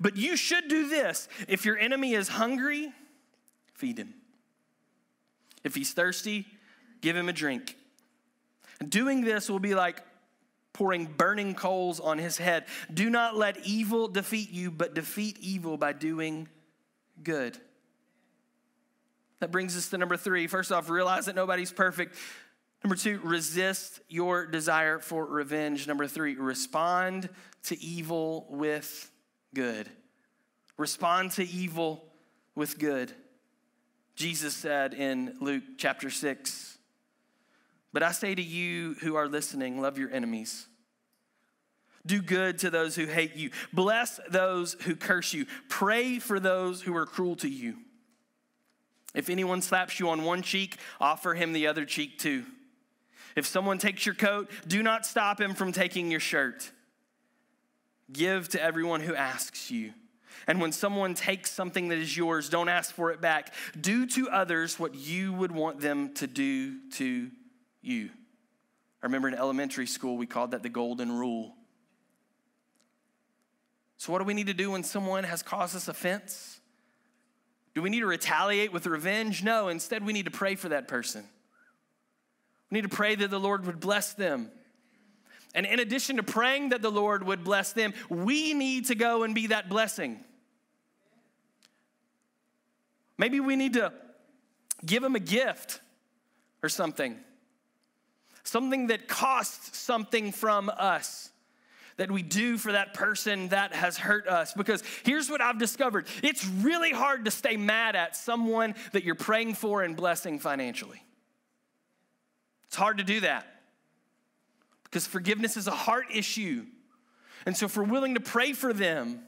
But 0.00 0.16
you 0.16 0.36
should 0.36 0.68
do 0.68 0.88
this. 0.88 1.28
If 1.48 1.64
your 1.64 1.78
enemy 1.78 2.14
is 2.14 2.28
hungry, 2.28 2.92
feed 3.74 3.98
him. 3.98 4.14
If 5.64 5.74
he's 5.74 5.92
thirsty, 5.92 6.46
give 7.02 7.14
him 7.14 7.28
a 7.28 7.32
drink. 7.32 7.76
Doing 8.86 9.20
this 9.20 9.48
will 9.50 9.60
be 9.60 9.74
like 9.74 10.02
pouring 10.72 11.06
burning 11.06 11.54
coals 11.54 12.00
on 12.00 12.18
his 12.18 12.38
head. 12.38 12.64
Do 12.92 13.10
not 13.10 13.36
let 13.36 13.64
evil 13.64 14.08
defeat 14.08 14.50
you, 14.50 14.70
but 14.70 14.94
defeat 14.94 15.38
evil 15.40 15.76
by 15.76 15.92
doing 15.92 16.48
good. 17.22 17.58
That 19.40 19.50
brings 19.50 19.76
us 19.76 19.90
to 19.90 19.98
number 19.98 20.16
three. 20.16 20.46
First 20.46 20.70
off, 20.70 20.88
realize 20.88 21.26
that 21.26 21.34
nobody's 21.34 21.72
perfect. 21.72 22.16
Number 22.84 22.96
two, 22.96 23.20
resist 23.22 24.00
your 24.08 24.46
desire 24.46 24.98
for 24.98 25.24
revenge. 25.24 25.86
Number 25.86 26.06
three, 26.06 26.36
respond 26.36 27.28
to 27.64 27.80
evil 27.80 28.46
with 28.50 29.10
good. 29.54 29.88
Respond 30.76 31.32
to 31.32 31.46
evil 31.46 32.04
with 32.54 32.78
good. 32.78 33.12
Jesus 34.14 34.54
said 34.54 34.94
in 34.94 35.36
Luke 35.40 35.62
chapter 35.76 36.10
6, 36.10 36.71
but 37.92 38.02
I 38.02 38.12
say 38.12 38.34
to 38.34 38.42
you 38.42 38.94
who 39.00 39.16
are 39.16 39.28
listening, 39.28 39.80
love 39.80 39.98
your 39.98 40.10
enemies. 40.10 40.66
Do 42.04 42.20
good 42.20 42.58
to 42.58 42.70
those 42.70 42.96
who 42.96 43.06
hate 43.06 43.36
you. 43.36 43.50
Bless 43.72 44.18
those 44.28 44.74
who 44.82 44.96
curse 44.96 45.32
you. 45.32 45.46
Pray 45.68 46.18
for 46.18 46.40
those 46.40 46.82
who 46.82 46.96
are 46.96 47.06
cruel 47.06 47.36
to 47.36 47.48
you. 47.48 47.76
If 49.14 49.28
anyone 49.28 49.62
slaps 49.62 50.00
you 50.00 50.08
on 50.08 50.24
one 50.24 50.42
cheek, 50.42 50.78
offer 51.00 51.34
him 51.34 51.52
the 51.52 51.66
other 51.66 51.84
cheek 51.84 52.18
too. 52.18 52.44
If 53.36 53.46
someone 53.46 53.78
takes 53.78 54.04
your 54.04 54.14
coat, 54.14 54.50
do 54.66 54.82
not 54.82 55.06
stop 55.06 55.40
him 55.40 55.54
from 55.54 55.72
taking 55.72 56.10
your 56.10 56.20
shirt. 56.20 56.70
Give 58.10 58.48
to 58.50 58.62
everyone 58.62 59.00
who 59.00 59.14
asks 59.14 59.70
you. 59.70 59.92
And 60.46 60.60
when 60.60 60.72
someone 60.72 61.14
takes 61.14 61.50
something 61.50 61.88
that 61.88 61.98
is 61.98 62.16
yours, 62.16 62.48
don't 62.48 62.68
ask 62.68 62.94
for 62.94 63.10
it 63.12 63.20
back. 63.20 63.54
Do 63.80 64.06
to 64.06 64.28
others 64.28 64.78
what 64.78 64.94
you 64.94 65.32
would 65.32 65.52
want 65.52 65.80
them 65.80 66.14
to 66.14 66.26
do 66.26 66.90
to 66.92 67.30
you. 67.82 68.10
I 69.02 69.06
remember 69.06 69.28
in 69.28 69.34
elementary 69.34 69.86
school, 69.86 70.16
we 70.16 70.26
called 70.26 70.52
that 70.52 70.62
the 70.62 70.68
golden 70.68 71.10
rule. 71.10 71.54
So, 73.98 74.12
what 74.12 74.18
do 74.18 74.24
we 74.24 74.34
need 74.34 74.46
to 74.46 74.54
do 74.54 74.70
when 74.70 74.82
someone 74.82 75.24
has 75.24 75.42
caused 75.42 75.76
us 75.76 75.88
offense? 75.88 76.60
Do 77.74 77.82
we 77.82 77.90
need 77.90 78.00
to 78.00 78.06
retaliate 78.06 78.72
with 78.72 78.86
revenge? 78.86 79.42
No, 79.42 79.68
instead, 79.68 80.04
we 80.04 80.12
need 80.12 80.26
to 80.26 80.30
pray 80.30 80.54
for 80.54 80.68
that 80.70 80.88
person. 80.88 81.24
We 82.70 82.76
need 82.78 82.90
to 82.90 82.94
pray 82.94 83.14
that 83.14 83.30
the 83.30 83.40
Lord 83.40 83.66
would 83.66 83.80
bless 83.80 84.14
them. 84.14 84.50
And 85.54 85.66
in 85.66 85.80
addition 85.80 86.16
to 86.16 86.22
praying 86.22 86.70
that 86.70 86.82
the 86.82 86.90
Lord 86.90 87.24
would 87.24 87.44
bless 87.44 87.72
them, 87.72 87.92
we 88.08 88.54
need 88.54 88.86
to 88.86 88.94
go 88.94 89.22
and 89.22 89.34
be 89.34 89.48
that 89.48 89.68
blessing. 89.68 90.24
Maybe 93.18 93.40
we 93.40 93.56
need 93.56 93.74
to 93.74 93.92
give 94.84 95.02
them 95.02 95.14
a 95.14 95.20
gift 95.20 95.80
or 96.62 96.68
something, 96.68 97.18
something 98.44 98.88
that 98.88 99.08
costs 99.08 99.78
something 99.78 100.32
from 100.32 100.70
us 100.70 101.30
that 101.96 102.10
we 102.10 102.22
do 102.22 102.56
for 102.56 102.72
that 102.72 102.94
person 102.94 103.48
that 103.48 103.72
has 103.74 103.98
hurt 103.98 104.26
us. 104.26 104.52
Because 104.54 104.82
here's 105.04 105.30
what 105.30 105.40
I've 105.40 105.58
discovered 105.58 106.06
it's 106.22 106.44
really 106.46 106.90
hard 106.90 107.24
to 107.26 107.30
stay 107.30 107.56
mad 107.56 107.96
at 107.96 108.16
someone 108.16 108.74
that 108.92 109.04
you're 109.04 109.14
praying 109.14 109.54
for 109.54 109.82
and 109.82 109.96
blessing 109.96 110.38
financially. 110.38 111.02
It's 112.64 112.76
hard 112.76 112.98
to 112.98 113.04
do 113.04 113.20
that 113.20 113.46
because 114.84 115.06
forgiveness 115.06 115.56
is 115.56 115.66
a 115.66 115.72
heart 115.72 116.06
issue. 116.12 116.64
And 117.44 117.56
so, 117.56 117.66
if 117.66 117.76
we're 117.76 117.84
willing 117.84 118.14
to 118.14 118.20
pray 118.20 118.52
for 118.52 118.72
them, 118.72 119.20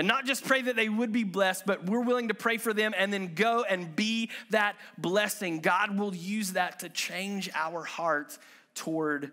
and 0.00 0.08
not 0.08 0.24
just 0.24 0.46
pray 0.46 0.62
that 0.62 0.76
they 0.76 0.88
would 0.88 1.12
be 1.12 1.24
blessed, 1.24 1.66
but 1.66 1.84
we're 1.84 2.00
willing 2.00 2.28
to 2.28 2.34
pray 2.34 2.56
for 2.56 2.72
them 2.72 2.94
and 2.96 3.12
then 3.12 3.34
go 3.34 3.64
and 3.68 3.94
be 3.94 4.30
that 4.48 4.76
blessing. 4.96 5.60
God 5.60 5.98
will 5.98 6.14
use 6.14 6.54
that 6.54 6.78
to 6.78 6.88
change 6.88 7.50
our 7.54 7.84
heart 7.84 8.38
toward 8.74 9.30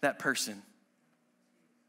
that 0.00 0.18
person. 0.18 0.62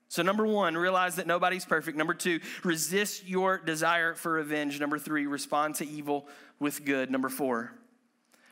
So, 0.10 0.22
number 0.22 0.46
one, 0.46 0.76
realize 0.76 1.16
that 1.16 1.28
nobody's 1.28 1.64
perfect. 1.64 1.98
Number 1.98 2.14
two, 2.14 2.42
resist 2.66 3.26
your 3.26 3.58
desire 3.58 4.16
for 4.16 4.34
revenge. 4.34 4.82
Number 4.82 5.00
three, 5.00 5.26
respond 5.26 5.76
to 5.76 5.88
evil 5.88 6.28
with 6.60 6.84
good. 6.84 7.10
Number 7.10 7.30
four, 7.30 7.72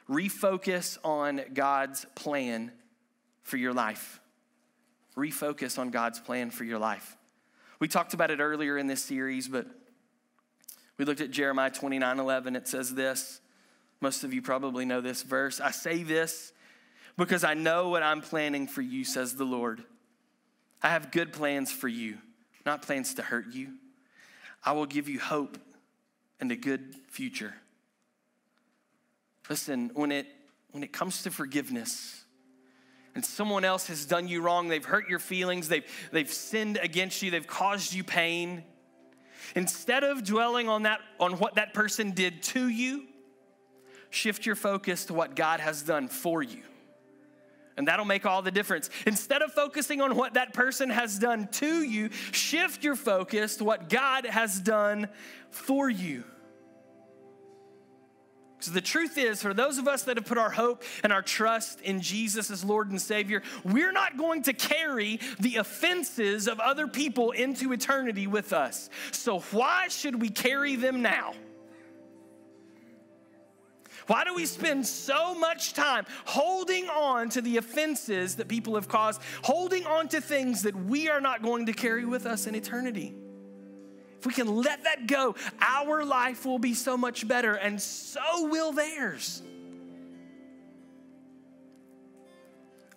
refocus 0.10 0.98
on 1.04 1.42
God's 1.54 2.06
plan 2.16 2.72
for 3.44 3.58
your 3.58 3.74
life. 3.74 4.22
Refocus 5.18 5.78
on 5.78 5.90
God's 5.90 6.22
plan 6.22 6.52
for 6.52 6.64
your 6.64 6.80
life. 6.80 7.17
We 7.80 7.88
talked 7.88 8.14
about 8.14 8.32
it 8.32 8.40
earlier 8.40 8.78
in 8.78 8.88
this 8.88 9.04
series, 9.04 9.48
but 9.48 9.68
we 10.98 11.06
looked 11.06 11.22
at 11.22 11.32
Jeremiah 11.32 11.70
29 11.70 12.20
11. 12.20 12.56
It 12.56 12.68
says 12.68 12.96
this. 12.96 13.40
Most 14.02 14.24
of 14.24 14.34
you 14.34 14.42
probably 14.42 14.86
know 14.86 15.02
this 15.02 15.24
verse. 15.24 15.60
I 15.60 15.72
say 15.72 16.04
this 16.04 16.54
because 17.18 17.44
I 17.44 17.54
know 17.56 17.90
what 17.90 18.04
I'm 18.04 18.22
planning 18.22 18.68
for 18.68 18.82
you, 18.82 19.04
says 19.04 19.36
the 19.36 19.44
Lord. 19.44 19.84
I 20.82 20.90
have 20.90 21.12
good 21.12 21.34
plans 21.34 21.72
for 21.72 21.88
you, 21.88 22.18
not 22.66 22.84
plans 22.84 23.16
to 23.16 23.24
hurt 23.24 23.48
you. 23.54 23.74
I 24.64 24.74
will 24.74 24.86
give 24.86 25.10
you 25.10 25.20
hope 25.20 25.58
and 26.40 26.52
a 26.52 26.56
good 26.56 26.96
future. 27.10 27.56
Listen, 29.50 29.92
when 29.94 30.12
it, 30.12 30.28
when 30.72 30.84
it 30.84 30.94
comes 30.94 31.24
to 31.24 31.32
forgiveness, 31.32 32.24
and 33.18 33.26
someone 33.26 33.66
else 33.66 33.88
has 33.88 34.06
done 34.06 34.28
you 34.28 34.42
wrong, 34.42 34.68
they've 34.68 34.86
hurt 34.86 35.10
your 35.10 35.18
feelings, 35.18 35.70
they've, 35.70 35.84
they've 36.12 36.32
sinned 36.32 36.78
against 36.78 37.24
you, 37.24 37.32
they've 37.32 37.48
caused 37.48 37.92
you 37.92 38.04
pain. 38.04 38.64
Instead 39.56 40.04
of 40.04 40.24
dwelling 40.24 40.70
on 40.70 40.84
that 40.84 41.00
on 41.20 41.40
what 41.40 41.56
that 41.56 41.74
person 41.74 42.12
did 42.12 42.44
to 42.44 42.68
you, 42.68 43.06
shift 44.12 44.46
your 44.46 44.54
focus 44.54 45.06
to 45.06 45.16
what 45.16 45.36
God 45.36 45.60
has 45.60 45.82
done 45.82 46.10
for 46.10 46.44
you. 46.44 46.62
And 47.76 47.88
that'll 47.88 48.06
make 48.06 48.28
all 48.28 48.44
the 48.44 48.52
difference. 48.52 48.92
Instead 49.08 49.42
of 49.42 49.52
focusing 49.52 50.00
on 50.00 50.16
what 50.16 50.36
that 50.36 50.54
person 50.54 50.92
has 50.92 51.18
done 51.18 51.48
to 51.54 51.82
you, 51.82 52.12
shift 52.12 52.84
your 52.84 52.96
focus 52.96 53.58
to 53.58 53.64
what 53.64 53.90
God 53.90 54.28
has 54.28 54.60
done 54.60 55.10
for 55.50 55.90
you. 55.90 56.24
So 58.60 58.72
the 58.72 58.82
truth 58.82 59.18
is, 59.20 59.42
for 59.42 59.54
those 59.54 59.78
of 59.78 59.88
us 59.88 60.04
that 60.04 60.18
have 60.18 60.26
put 60.26 60.40
our 60.40 60.50
hope 60.50 60.84
and 61.04 61.14
our 61.14 61.22
trust 61.22 61.80
in 61.82 62.02
Jesus 62.02 62.50
as 62.50 62.66
Lord 62.66 62.90
and 62.90 63.00
Savior, 63.00 63.44
we're 63.64 63.92
not 63.92 64.18
going 64.18 64.42
to 64.44 64.54
carry 64.54 65.20
the 65.40 65.58
offenses 65.58 66.48
of 66.48 66.60
other 66.60 66.88
people 66.88 67.32
into 67.32 67.72
eternity 67.72 68.26
with 68.26 68.54
us. 68.54 68.90
So 69.12 69.40
why 69.52 69.90
should 69.90 70.20
we 70.20 70.30
carry 70.30 70.76
them 70.76 71.04
now? 71.04 71.34
Why 74.08 74.24
do 74.24 74.34
we 74.34 74.46
spend 74.46 74.88
so 74.88 75.36
much 75.36 75.74
time 75.74 76.06
holding 76.26 76.88
on 76.90 77.30
to 77.30 77.42
the 77.42 77.58
offenses 77.58 78.36
that 78.38 78.48
people 78.48 78.76
have 78.76 78.88
caused, 78.88 79.22
holding 79.44 79.86
on 79.86 80.08
to 80.10 80.22
things 80.22 80.64
that 80.64 80.76
we 80.76 81.10
are 81.10 81.22
not 81.22 81.44
going 81.44 81.66
to 81.68 81.74
carry 81.74 82.06
with 82.06 82.26
us 82.26 82.48
in 82.48 82.56
eternity? 82.56 83.14
If 84.20 84.26
we 84.26 84.34
can 84.34 84.48
let 84.48 84.84
that 84.84 85.08
go, 85.08 85.36
our 85.62 86.04
life 86.04 86.46
will 86.46 86.60
be 86.60 86.74
so 86.74 86.98
much 86.98 87.28
better, 87.28 87.54
and 87.54 87.82
so 87.82 88.48
will 88.48 88.72
theirs. 88.72 89.42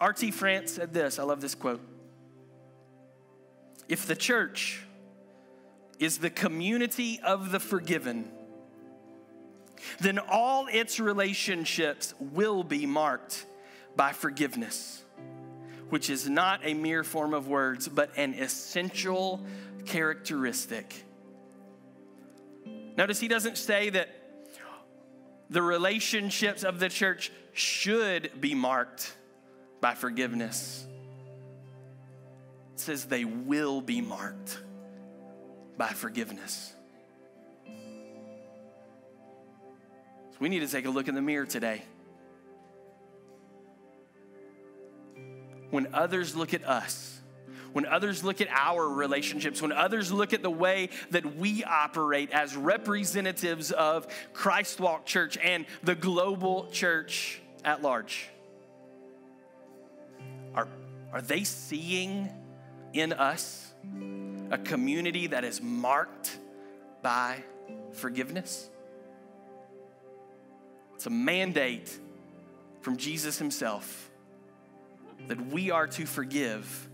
R.T. 0.01 0.31
France 0.31 0.73
said 0.73 0.95
this 0.95 1.19
I 1.19 1.25
love 1.25 1.41
this 1.41 1.55
quote. 1.55 1.83
If 3.89 4.07
the 4.07 4.17
church 4.17 4.83
is 5.99 6.19
the 6.19 6.31
community 6.31 7.21
of 7.23 7.51
the 7.51 7.61
forgiven, 7.61 8.31
then 10.01 10.19
all 10.19 10.69
its 10.69 10.99
relationships 10.99 12.15
will 12.19 12.65
be 12.65 12.87
marked 12.87 13.45
by 13.97 14.13
forgiveness, 14.13 15.03
which 15.91 16.09
is 16.09 16.29
not 16.29 16.61
a 16.65 16.73
mere 16.73 17.05
form 17.05 17.35
of 17.35 17.49
words, 17.49 17.89
but 17.89 18.11
an 18.17 18.33
essential 18.35 19.45
characteristic 19.85 21.05
Notice 23.01 23.19
he 23.19 23.29
doesn't 23.29 23.57
say 23.57 23.89
that 23.89 24.11
the 25.49 25.63
relationships 25.63 26.65
of 26.65 26.79
the 26.79 26.91
church 26.91 27.33
should 27.55 28.31
be 28.39 28.55
marked 28.55 29.17
by 29.81 29.95
forgiveness. 29.95 30.87
It 32.75 32.81
says 32.81 33.07
they 33.07 33.25
will 33.25 33.81
be 33.81 34.03
marked 34.03 34.61
by 35.79 35.89
forgiveness. 35.89 36.75
So 40.33 40.37
we 40.39 40.51
need 40.51 40.61
to 40.61 40.69
take 40.69 40.85
a 40.85 40.91
look 40.91 41.09
in 41.09 41.15
the 41.15 41.23
mirror 41.23 41.47
today. 41.47 41.81
When 45.71 45.95
others 45.95 46.37
look 46.37 46.53
at 46.53 46.65
us, 46.69 47.20
when 47.73 47.87
others 47.87 48.25
look 48.25 48.41
at 48.41 48.49
our 48.51 48.89
relationships, 48.89 49.63
when 49.63 49.73
others 49.73 50.13
look 50.13 50.33
at 50.33 50.43
the 50.43 50.51
way 50.51 50.91
that 51.11 51.37
we 51.37 51.65
operate 51.65 52.31
as 52.31 52.57
representatives 52.57 53.71
of 53.71 54.07
Christ 54.33 54.81
Walk 54.81 55.07
Church 55.07 55.37
and 55.39 55.67
the 55.83 55.95
global 55.95 56.69
church 56.71 57.41
at 57.65 57.83
large, 57.83 58.29
are, 60.55 60.69
are 61.13 61.23
they 61.23 61.45
seeing 61.45 62.29
in 62.93 63.13
us 63.13 63.73
a 64.51 64.59
community 64.59 65.29
that 65.29 65.45
is 65.45 65.63
marked 65.63 66.39
by 67.03 67.43
forgiveness? 67.93 68.69
It's 70.97 71.07
a 71.07 71.11
mandate 71.11 71.99
from 72.83 72.97
Jesus 72.97 73.39
himself 73.39 74.11
that 75.29 75.41
we 75.47 75.71
are 75.71 75.87
to 75.87 76.07
forgive 76.07 76.90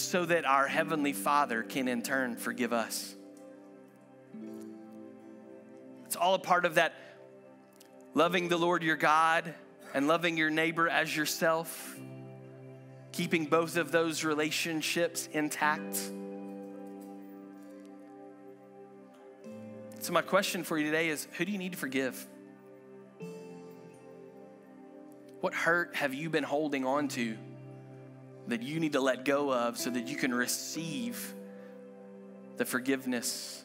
so 0.00 0.24
that 0.24 0.44
our 0.44 0.66
Heavenly 0.66 1.12
Father 1.12 1.62
can 1.62 1.88
in 1.88 2.02
turn 2.02 2.36
forgive 2.36 2.72
us. 2.72 3.14
It's 6.06 6.16
all 6.16 6.34
a 6.34 6.38
part 6.40 6.64
of 6.64 6.74
that 6.74 6.94
loving 8.14 8.48
the 8.48 8.56
Lord 8.56 8.82
your 8.82 8.96
God 8.96 9.54
and 9.94 10.08
loving 10.08 10.36
your 10.36 10.50
neighbor 10.50 10.88
as 10.88 11.14
yourself, 11.16 11.96
keeping 13.12 13.46
both 13.46 13.76
of 13.76 13.92
those 13.92 14.24
relationships 14.24 15.28
intact. 15.32 15.96
So, 20.00 20.12
my 20.12 20.22
question 20.22 20.64
for 20.64 20.78
you 20.78 20.86
today 20.86 21.10
is 21.10 21.28
who 21.36 21.44
do 21.44 21.52
you 21.52 21.58
need 21.58 21.72
to 21.72 21.78
forgive? 21.78 22.26
What 25.40 25.54
hurt 25.54 25.94
have 25.94 26.12
you 26.14 26.30
been 26.30 26.44
holding 26.44 26.84
on 26.84 27.08
to? 27.08 27.36
That 28.50 28.62
you 28.62 28.80
need 28.80 28.92
to 28.92 29.00
let 29.00 29.24
go 29.24 29.52
of 29.52 29.78
so 29.78 29.90
that 29.90 30.06
you 30.08 30.16
can 30.16 30.34
receive 30.34 31.34
the 32.56 32.64
forgiveness 32.64 33.64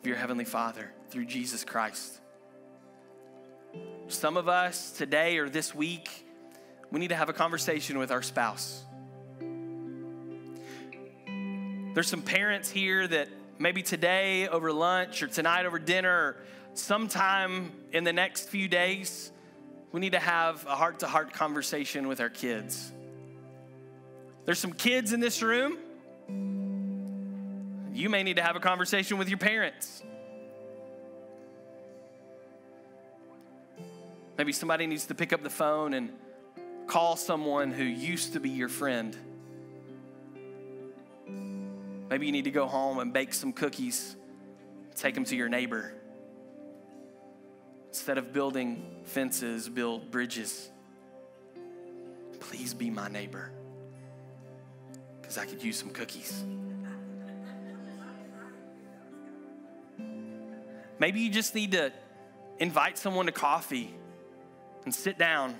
of 0.00 0.06
your 0.06 0.16
Heavenly 0.16 0.44
Father 0.44 0.90
through 1.10 1.26
Jesus 1.26 1.64
Christ. 1.64 2.20
Some 4.08 4.36
of 4.36 4.48
us 4.48 4.92
today 4.92 5.38
or 5.38 5.48
this 5.48 5.74
week, 5.74 6.24
we 6.90 7.00
need 7.00 7.08
to 7.08 7.16
have 7.16 7.28
a 7.28 7.32
conversation 7.32 7.98
with 7.98 8.10
our 8.10 8.22
spouse. 8.22 8.84
There's 11.94 12.08
some 12.08 12.22
parents 12.22 12.70
here 12.70 13.06
that 13.08 13.28
maybe 13.58 13.82
today 13.82 14.48
over 14.48 14.72
lunch 14.72 15.22
or 15.22 15.26
tonight 15.26 15.66
over 15.66 15.78
dinner 15.78 16.36
sometime 16.74 17.72
in 17.92 18.04
the 18.04 18.12
next 18.12 18.48
few 18.48 18.68
days, 18.68 19.32
we 19.92 20.00
need 20.00 20.12
to 20.12 20.18
have 20.18 20.64
a 20.66 20.74
heart 20.74 21.00
to 21.00 21.06
heart 21.06 21.32
conversation 21.32 22.06
with 22.06 22.20
our 22.20 22.28
kids. 22.28 22.92
There's 24.46 24.60
some 24.60 24.72
kids 24.72 25.12
in 25.12 25.18
this 25.18 25.42
room. 25.42 25.76
You 27.92 28.08
may 28.08 28.22
need 28.22 28.36
to 28.36 28.42
have 28.42 28.54
a 28.54 28.60
conversation 28.60 29.18
with 29.18 29.28
your 29.28 29.38
parents. 29.38 30.04
Maybe 34.38 34.52
somebody 34.52 34.86
needs 34.86 35.06
to 35.06 35.16
pick 35.16 35.32
up 35.32 35.42
the 35.42 35.50
phone 35.50 35.94
and 35.94 36.12
call 36.86 37.16
someone 37.16 37.72
who 37.72 37.82
used 37.82 38.34
to 38.34 38.40
be 38.40 38.50
your 38.50 38.68
friend. 38.68 39.16
Maybe 42.08 42.26
you 42.26 42.32
need 42.32 42.44
to 42.44 42.52
go 42.52 42.68
home 42.68 43.00
and 43.00 43.12
bake 43.12 43.34
some 43.34 43.52
cookies, 43.52 44.14
take 44.94 45.16
them 45.16 45.24
to 45.24 45.34
your 45.34 45.48
neighbor. 45.48 45.92
Instead 47.88 48.18
of 48.18 48.32
building 48.32 49.02
fences, 49.06 49.68
build 49.68 50.12
bridges. 50.12 50.70
Please 52.38 52.74
be 52.74 52.90
my 52.90 53.08
neighbor 53.08 53.50
because 55.26 55.38
I 55.38 55.44
could 55.44 55.60
use 55.60 55.76
some 55.76 55.90
cookies. 55.90 56.44
Maybe 61.00 61.18
you 61.18 61.30
just 61.30 61.52
need 61.52 61.72
to 61.72 61.92
invite 62.60 62.96
someone 62.96 63.26
to 63.26 63.32
coffee 63.32 63.92
and 64.84 64.94
sit 64.94 65.18
down 65.18 65.56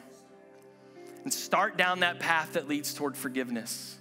and 1.24 1.34
start 1.34 1.76
down 1.76 2.00
that 2.00 2.20
path 2.20 2.52
that 2.52 2.68
leads 2.68 2.94
toward 2.94 3.16
forgiveness. 3.16 3.98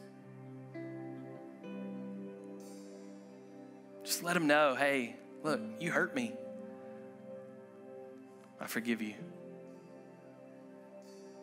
Just 4.03 4.21
let 4.21 4.35
them 4.35 4.45
know 4.45 4.75
hey, 4.75 5.15
look, 5.43 5.59
you 5.79 5.91
hurt 5.91 6.15
me. 6.15 6.31
I 8.61 8.67
forgive 8.67 9.01
you. 9.01 9.15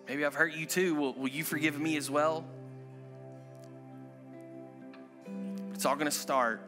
Maybe 0.07 0.25
I've 0.25 0.37
hurt 0.37 0.53
you 0.53 0.65
too. 0.65 0.95
Will, 0.95 1.13
will 1.15 1.29
you 1.29 1.43
forgive 1.43 1.81
me 1.81 1.97
as 1.97 2.09
well? 2.09 2.47
It's 5.83 5.87
all 5.89 5.97
going 5.97 6.07
to 6.07 6.13
start 6.13 6.61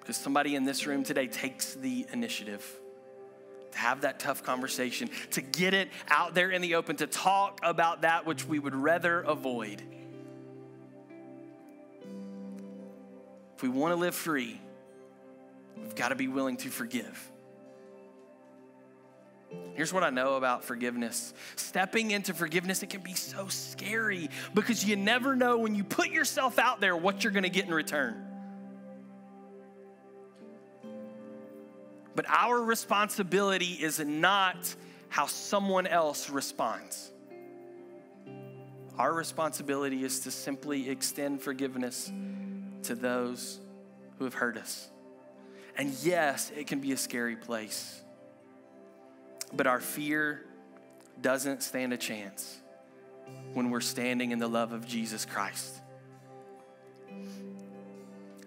because 0.00 0.16
somebody 0.16 0.56
in 0.56 0.64
this 0.64 0.84
room 0.84 1.04
today 1.04 1.28
takes 1.28 1.74
the 1.74 2.04
initiative 2.12 2.68
to 3.70 3.78
have 3.78 4.00
that 4.00 4.18
tough 4.18 4.42
conversation, 4.42 5.08
to 5.30 5.42
get 5.42 5.72
it 5.72 5.88
out 6.08 6.34
there 6.34 6.50
in 6.50 6.60
the 6.60 6.74
open, 6.74 6.96
to 6.96 7.06
talk 7.06 7.60
about 7.62 8.02
that 8.02 8.26
which 8.26 8.44
we 8.44 8.58
would 8.58 8.74
rather 8.74 9.20
avoid. 9.20 9.80
If 13.54 13.62
we 13.62 13.68
want 13.68 13.92
to 13.92 13.96
live 13.96 14.16
free, 14.16 14.60
we've 15.76 15.94
got 15.94 16.08
to 16.08 16.16
be 16.16 16.26
willing 16.26 16.56
to 16.56 16.68
forgive. 16.68 17.30
Here's 19.74 19.92
what 19.92 20.02
I 20.02 20.10
know 20.10 20.34
about 20.34 20.64
forgiveness. 20.64 21.32
Stepping 21.56 22.10
into 22.10 22.34
forgiveness, 22.34 22.82
it 22.82 22.90
can 22.90 23.00
be 23.00 23.14
so 23.14 23.48
scary 23.48 24.28
because 24.54 24.84
you 24.84 24.96
never 24.96 25.34
know 25.34 25.58
when 25.58 25.74
you 25.74 25.82
put 25.82 26.10
yourself 26.10 26.58
out 26.58 26.80
there 26.80 26.96
what 26.96 27.24
you're 27.24 27.32
going 27.32 27.44
to 27.44 27.50
get 27.50 27.66
in 27.66 27.74
return. 27.74 28.26
But 32.14 32.26
our 32.28 32.60
responsibility 32.60 33.78
is 33.80 33.98
not 33.98 34.74
how 35.08 35.26
someone 35.26 35.86
else 35.86 36.28
responds. 36.28 37.10
Our 38.98 39.12
responsibility 39.12 40.04
is 40.04 40.20
to 40.20 40.30
simply 40.30 40.90
extend 40.90 41.40
forgiveness 41.40 42.12
to 42.84 42.94
those 42.94 43.58
who 44.18 44.24
have 44.24 44.34
hurt 44.34 44.58
us. 44.58 44.90
And 45.76 45.90
yes, 46.02 46.52
it 46.54 46.66
can 46.66 46.80
be 46.80 46.92
a 46.92 46.96
scary 46.98 47.36
place. 47.36 48.02
But 49.54 49.66
our 49.66 49.80
fear 49.80 50.44
doesn't 51.20 51.62
stand 51.62 51.92
a 51.92 51.96
chance 51.96 52.58
when 53.52 53.70
we're 53.70 53.80
standing 53.80 54.30
in 54.30 54.38
the 54.38 54.48
love 54.48 54.72
of 54.72 54.86
Jesus 54.86 55.24
Christ. 55.24 55.80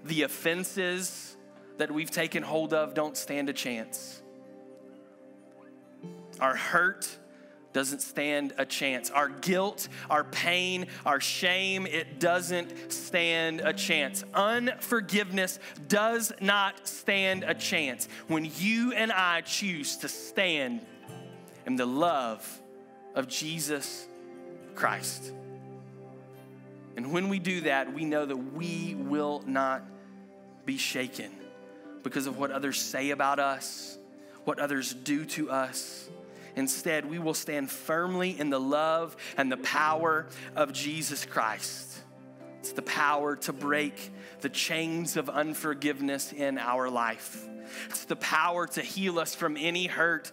The 0.04 0.24
offenses 0.24 1.38
that 1.78 1.92
we've 1.92 2.12
taken 2.12 2.44
hold 2.44 2.74
of 2.74 2.94
don't 2.94 3.18
stand 3.18 3.50
a 3.50 3.54
chance. 3.54 4.22
Our 6.40 6.56
hurt 6.56 7.18
doesn't 7.74 8.02
stand 8.02 8.54
a 8.58 8.66
chance. 8.66 9.10
Our 9.12 9.28
guilt, 9.28 9.90
our 10.10 10.24
pain, 10.24 10.88
our 11.06 11.20
shame, 11.20 11.86
it 11.86 12.22
doesn't 12.22 12.92
stand 12.92 13.60
a 13.60 13.74
chance. 13.74 14.24
Unforgiveness 14.34 15.60
does 15.88 16.32
not 16.40 16.88
stand 16.88 17.44
a 17.44 17.54
chance 17.54 18.08
when 18.28 18.50
you 18.58 18.94
and 18.94 19.12
I 19.12 19.42
choose 19.42 19.98
to 19.98 20.08
stand 20.08 20.86
in 21.66 21.76
the 21.76 21.86
love 21.86 22.62
of 23.14 23.28
Jesus 23.28 24.08
Christ. 24.76 25.32
And 26.96 27.12
when 27.12 27.30
we 27.30 27.40
do 27.40 27.62
that, 27.62 27.94
we 27.94 28.06
know 28.06 28.26
that 28.26 28.38
we 28.38 28.96
will 28.98 29.44
not 29.46 29.84
be 30.66 30.78
shaken 30.78 31.32
because 32.04 32.28
of 32.28 32.38
what 32.38 32.52
others 32.52 32.80
say 32.80 33.10
about 33.10 33.40
us, 33.40 33.98
what 34.44 34.60
others 34.60 34.94
do 34.94 35.26
to 35.26 35.50
us. 35.50 36.10
Instead, 36.56 37.10
we 37.10 37.20
will 37.20 37.34
stand 37.34 37.70
firmly 37.70 38.40
in 38.40 38.50
the 38.50 38.60
love 38.60 39.18
and 39.38 39.52
the 39.52 39.58
power 39.58 40.28
of 40.56 40.72
Jesus 40.72 41.26
Christ. 41.26 42.00
It's 42.60 42.72
the 42.72 42.82
power 42.82 43.36
to 43.38 43.54
break 43.54 44.12
the 44.42 44.50
chains 44.50 45.18
of 45.18 45.30
unforgiveness 45.30 46.32
in 46.32 46.58
our 46.58 46.90
life. 46.90 47.46
It's 47.90 48.06
the 48.06 48.16
power 48.16 48.68
to 48.68 48.82
heal 48.82 49.20
us 49.20 49.36
from 49.36 49.58
any 49.58 49.88
hurt 49.88 50.32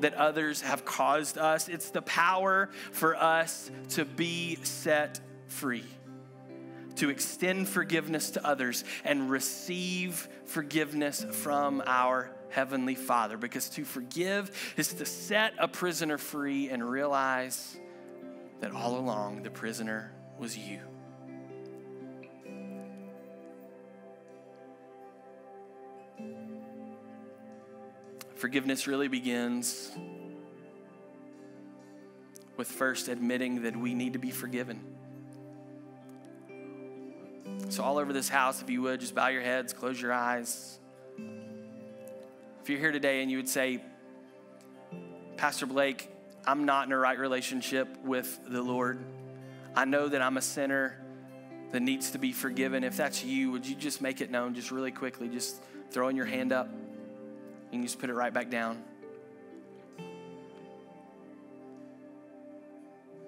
that 0.00 0.14
others 0.14 0.60
have 0.62 0.84
caused 0.84 1.38
us. 1.38 1.68
It's 1.68 1.90
the 1.90 2.02
power 2.02 2.70
for 2.92 3.16
us 3.16 3.70
to 3.90 4.04
be 4.04 4.56
set 4.62 5.20
free, 5.46 5.84
to 6.96 7.10
extend 7.10 7.68
forgiveness 7.68 8.30
to 8.32 8.46
others 8.46 8.84
and 9.04 9.30
receive 9.30 10.28
forgiveness 10.46 11.24
from 11.30 11.82
our 11.86 12.30
Heavenly 12.50 12.94
Father. 12.94 13.36
Because 13.36 13.68
to 13.70 13.84
forgive 13.84 14.74
is 14.76 14.92
to 14.94 15.06
set 15.06 15.54
a 15.58 15.68
prisoner 15.68 16.18
free 16.18 16.68
and 16.68 16.88
realize 16.88 17.78
that 18.60 18.72
all 18.72 18.98
along 18.98 19.42
the 19.42 19.50
prisoner 19.50 20.12
was 20.38 20.56
you. 20.56 20.80
Forgiveness 28.42 28.88
really 28.88 29.06
begins 29.06 29.92
with 32.56 32.66
first 32.66 33.06
admitting 33.06 33.62
that 33.62 33.76
we 33.76 33.94
need 33.94 34.14
to 34.14 34.18
be 34.18 34.32
forgiven. 34.32 34.80
So, 37.68 37.84
all 37.84 37.98
over 37.98 38.12
this 38.12 38.28
house, 38.28 38.60
if 38.60 38.68
you 38.68 38.82
would, 38.82 38.98
just 38.98 39.14
bow 39.14 39.28
your 39.28 39.42
heads, 39.42 39.72
close 39.72 40.02
your 40.02 40.12
eyes. 40.12 40.80
If 41.16 42.68
you're 42.68 42.80
here 42.80 42.90
today 42.90 43.22
and 43.22 43.30
you 43.30 43.36
would 43.36 43.48
say, 43.48 43.80
Pastor 45.36 45.66
Blake, 45.66 46.10
I'm 46.44 46.64
not 46.64 46.88
in 46.88 46.92
a 46.92 46.98
right 46.98 47.20
relationship 47.20 47.96
with 48.02 48.40
the 48.48 48.60
Lord. 48.60 49.04
I 49.76 49.84
know 49.84 50.08
that 50.08 50.20
I'm 50.20 50.36
a 50.36 50.42
sinner 50.42 51.00
that 51.70 51.80
needs 51.80 52.10
to 52.10 52.18
be 52.18 52.32
forgiven. 52.32 52.82
If 52.82 52.96
that's 52.96 53.22
you, 53.22 53.52
would 53.52 53.64
you 53.64 53.76
just 53.76 54.02
make 54.02 54.20
it 54.20 54.32
known 54.32 54.54
just 54.54 54.72
really 54.72 54.90
quickly? 54.90 55.28
Just 55.28 55.62
throwing 55.92 56.16
your 56.16 56.26
hand 56.26 56.52
up. 56.52 56.68
You 57.72 57.78
can 57.78 57.86
just 57.86 57.98
put 57.98 58.10
it 58.10 58.14
right 58.14 58.32
back 58.32 58.50
down. 58.50 58.84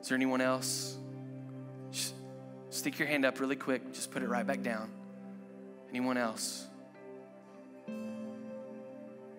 Is 0.03 0.09
there 0.09 0.17
anyone 0.17 0.43
else? 0.43 0.99
Just 1.91 2.15
stick 2.69 2.99
your 2.99 3.09
hand 3.09 3.25
up 3.25 3.41
really 3.41 3.57
quick. 3.57 3.95
Just 3.95 4.11
put 4.11 4.23
it 4.23 4.29
right 4.29 4.47
back 4.47 4.63
down. 4.63 4.91
Anyone 5.89 6.19
else? 6.19 6.67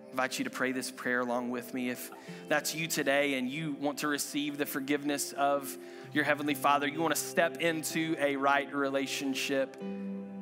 Invite 0.09 0.39
you 0.39 0.45
to 0.45 0.49
pray 0.49 0.71
this 0.71 0.89
prayer 0.89 1.19
along 1.19 1.51
with 1.51 1.71
me. 1.71 1.91
If 1.91 2.09
that's 2.47 2.73
you 2.73 2.87
today 2.87 3.35
and 3.35 3.47
you 3.47 3.73
want 3.79 3.99
to 3.99 4.07
receive 4.07 4.57
the 4.57 4.65
forgiveness 4.65 5.33
of 5.33 5.77
your 6.13 6.23
Heavenly 6.23 6.55
Father, 6.55 6.87
you 6.87 6.99
want 6.99 7.13
to 7.13 7.21
step 7.21 7.61
into 7.61 8.15
a 8.17 8.37
right 8.37 8.73
relationship 8.73 9.77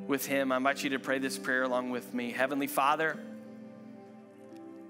with 0.06 0.24
Him, 0.24 0.52
I 0.52 0.56
invite 0.56 0.82
you 0.82 0.90
to 0.90 0.98
pray 0.98 1.18
this 1.18 1.38
prayer 1.38 1.64
along 1.64 1.90
with 1.90 2.14
me. 2.14 2.30
Heavenly 2.30 2.66
Father, 2.66 3.18